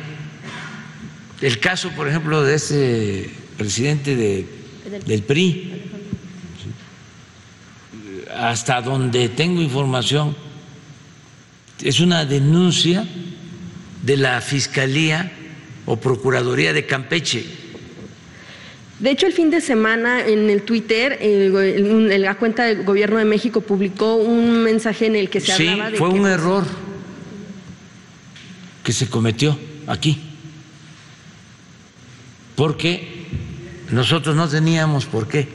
[1.39, 4.57] El caso, por ejemplo, de ese presidente de,
[4.89, 5.71] del PRI,
[8.35, 10.35] hasta donde tengo información,
[11.83, 13.05] es una denuncia
[14.03, 15.31] de la Fiscalía
[15.85, 17.45] o Procuraduría de Campeche.
[18.99, 22.83] De hecho, el fin de semana en el Twitter, el go- el- la cuenta del
[22.83, 26.19] Gobierno de México publicó un mensaje en el que se Sí, hablaba de fue que,
[26.19, 26.65] un error
[28.83, 30.19] que se cometió aquí,
[32.55, 33.16] porque
[33.91, 35.47] nosotros no teníamos por qué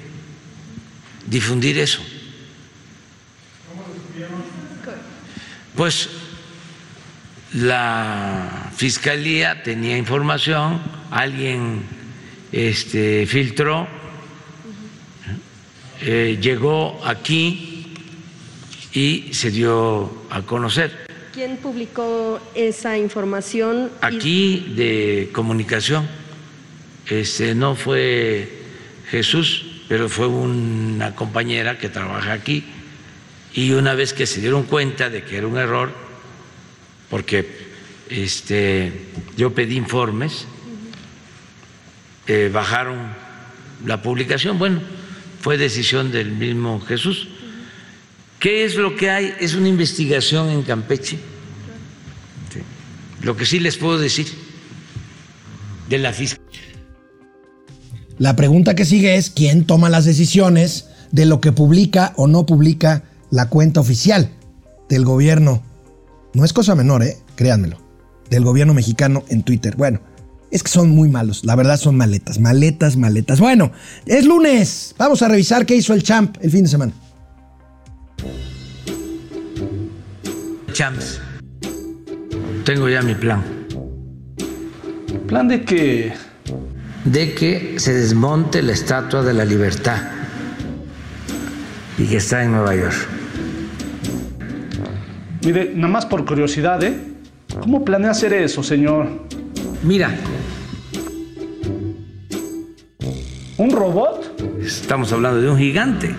[1.27, 2.01] difundir eso.
[5.75, 6.09] Pues
[7.55, 10.81] la fiscalía tenía información,
[11.11, 11.83] alguien
[12.51, 13.87] este, filtró,
[16.01, 17.95] eh, llegó aquí
[18.93, 21.07] y se dio a conocer.
[21.33, 23.91] ¿Quién publicó esa información?
[24.03, 26.07] Aquí de comunicación,
[27.09, 28.49] este, no fue
[29.11, 32.65] Jesús, pero fue una compañera que trabaja aquí
[33.55, 35.93] y una vez que se dieron cuenta de que era un error,
[37.11, 37.47] porque
[38.09, 38.93] este,
[39.37, 40.47] yo pedí informes,
[42.27, 42.99] eh, bajaron
[43.85, 44.81] la publicación, bueno,
[45.41, 47.29] fue decisión del mismo Jesús.
[48.39, 49.35] ¿Qué es lo que hay?
[49.41, 51.19] Es una investigación en Campeche.
[52.53, 52.61] Sí.
[53.23, 54.27] Lo que sí les puedo decir
[55.89, 56.61] de la fiscalía.
[58.23, 62.47] La pregunta que sigue es quién toma las decisiones de lo que publica o no
[62.47, 63.03] publica
[63.33, 64.31] la cuenta oficial
[64.89, 65.61] del gobierno.
[66.33, 67.19] No es cosa menor, ¿eh?
[67.35, 67.79] Créanmelo.
[68.31, 69.75] Del gobierno mexicano en Twitter.
[69.75, 70.01] Bueno,
[70.53, 71.45] es que son muy malos.
[71.45, 73.41] La verdad son maletas, maletas, maletas.
[73.41, 73.73] Bueno,
[74.07, 74.95] es lunes.
[74.99, 76.93] Vamos a revisar qué hizo el champ el fin de semana.
[80.73, 81.21] Champs.
[82.65, 83.43] Tengo ya mi plan.
[85.27, 86.32] ¿Plan de qué?
[87.05, 90.03] De que se desmonte la estatua de la libertad
[91.99, 92.95] y que está en Nueva York.
[95.45, 96.97] Mire, nada más por curiosidad, ¿eh?
[97.61, 99.09] ¿Cómo planea hacer eso, señor?
[99.83, 100.15] Mira,
[103.59, 104.41] ¿Un robot?
[104.61, 106.15] estamos hablando de un gigante.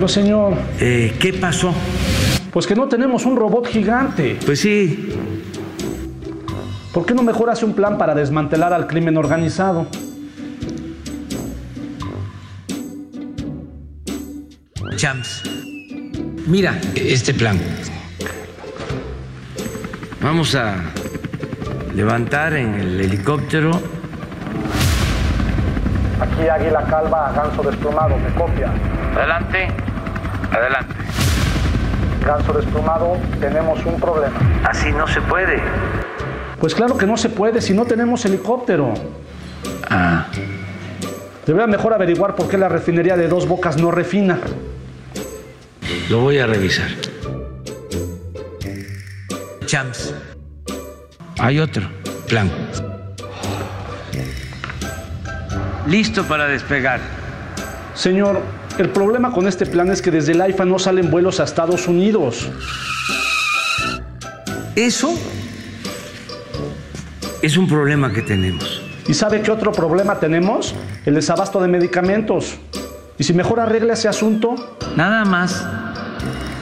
[0.00, 1.74] Pero, señor, Eh, ¿Qué pasó?
[2.50, 4.38] pues que no tenemos un robot gigante.
[4.46, 5.10] Pues sí,
[6.94, 9.86] ¿Por qué no mejor hace un plan para desmantelar al crimen organizado?
[14.96, 15.42] Champs.
[16.46, 17.58] Mira este plan.
[20.22, 20.76] Vamos a
[21.94, 23.70] levantar en el helicóptero
[26.22, 28.70] Aquí Águila Calva, Ganso Desplumado, me copia.
[29.16, 29.68] Adelante,
[30.60, 30.94] adelante.
[32.24, 34.38] Ganso Desplumado, tenemos un problema.
[34.64, 35.60] Así no se puede.
[36.60, 38.92] Pues claro que no se puede si no tenemos helicóptero.
[39.88, 40.26] Ah,
[41.46, 44.38] Debería mejor averiguar por qué la refinería de Dos Bocas no refina.
[46.10, 46.88] lo voy a revisar.
[49.66, 50.14] Champs.
[51.38, 51.88] Hay otro
[52.28, 52.50] plan.
[55.86, 57.00] Listo para despegar.
[57.94, 58.40] Señor,
[58.78, 61.88] el problema con este plan es que desde el AIFA no salen vuelos a Estados
[61.88, 62.48] Unidos.
[64.76, 65.12] Eso
[67.42, 68.82] es un problema que tenemos.
[69.08, 70.74] ¿Y sabe qué otro problema tenemos?
[71.04, 72.56] El desabasto de medicamentos.
[73.18, 75.64] Y si mejor arregla ese asunto, Nada más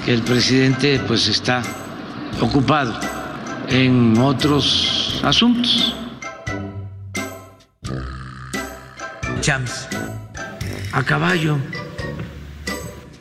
[0.04, 1.62] que el presidente pues está
[2.40, 2.94] ocupado
[3.68, 5.96] en otros asuntos.
[9.40, 9.88] Champs.
[10.92, 11.59] A caballo.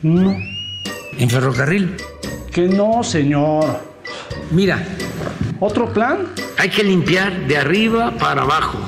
[0.02, 0.36] No.
[1.18, 1.96] En ferrocarril.
[2.52, 3.80] Que no, señor.
[4.50, 4.82] Mira,
[5.60, 6.28] ¿Otro plan?
[6.56, 8.78] hay que limpiar de arriba para abajo.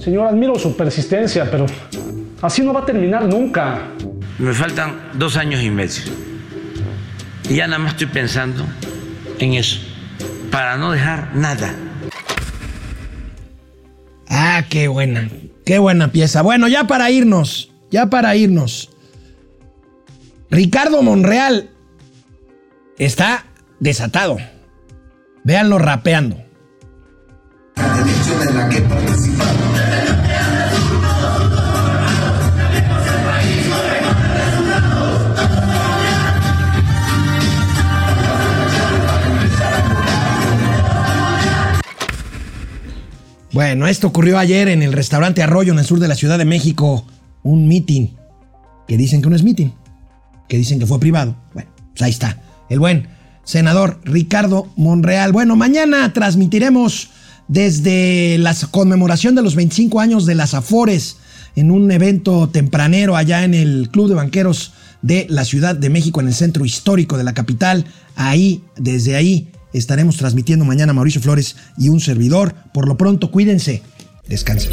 [0.00, 1.66] Señor, admiro su persistencia, pero
[2.42, 3.88] así no va a terminar nunca.
[4.38, 6.02] Me faltan dos años y medio.
[7.48, 8.64] Y ya nada más estoy pensando
[9.38, 9.80] en eso.
[10.50, 11.74] Para no dejar nada.
[14.28, 15.28] Ah, qué buena.
[15.64, 16.42] Qué buena pieza.
[16.42, 17.70] Bueno, ya para irnos.
[17.94, 18.90] Ya para irnos.
[20.50, 21.70] Ricardo Monreal
[22.98, 23.46] está
[23.78, 24.36] desatado.
[25.44, 26.42] Véanlo rapeando.
[43.52, 46.44] Bueno, esto ocurrió ayer en el restaurante Arroyo en el sur de la Ciudad de
[46.44, 47.06] México.
[47.44, 48.08] Un meeting
[48.88, 49.70] que dicen que no es meeting,
[50.48, 51.36] que dicen que fue privado.
[51.52, 52.42] Bueno, pues ahí está.
[52.68, 53.06] El buen
[53.44, 55.32] senador Ricardo Monreal.
[55.32, 57.10] Bueno, mañana transmitiremos
[57.48, 61.18] desde la conmemoración de los 25 años de las Afores
[61.56, 64.72] en un evento tempranero allá en el Club de Banqueros
[65.02, 67.84] de la Ciudad de México, en el centro histórico de la capital.
[68.16, 72.54] Ahí, desde ahí, estaremos transmitiendo mañana Mauricio Flores y un servidor.
[72.72, 73.82] Por lo pronto, cuídense.
[74.26, 74.72] Descansen.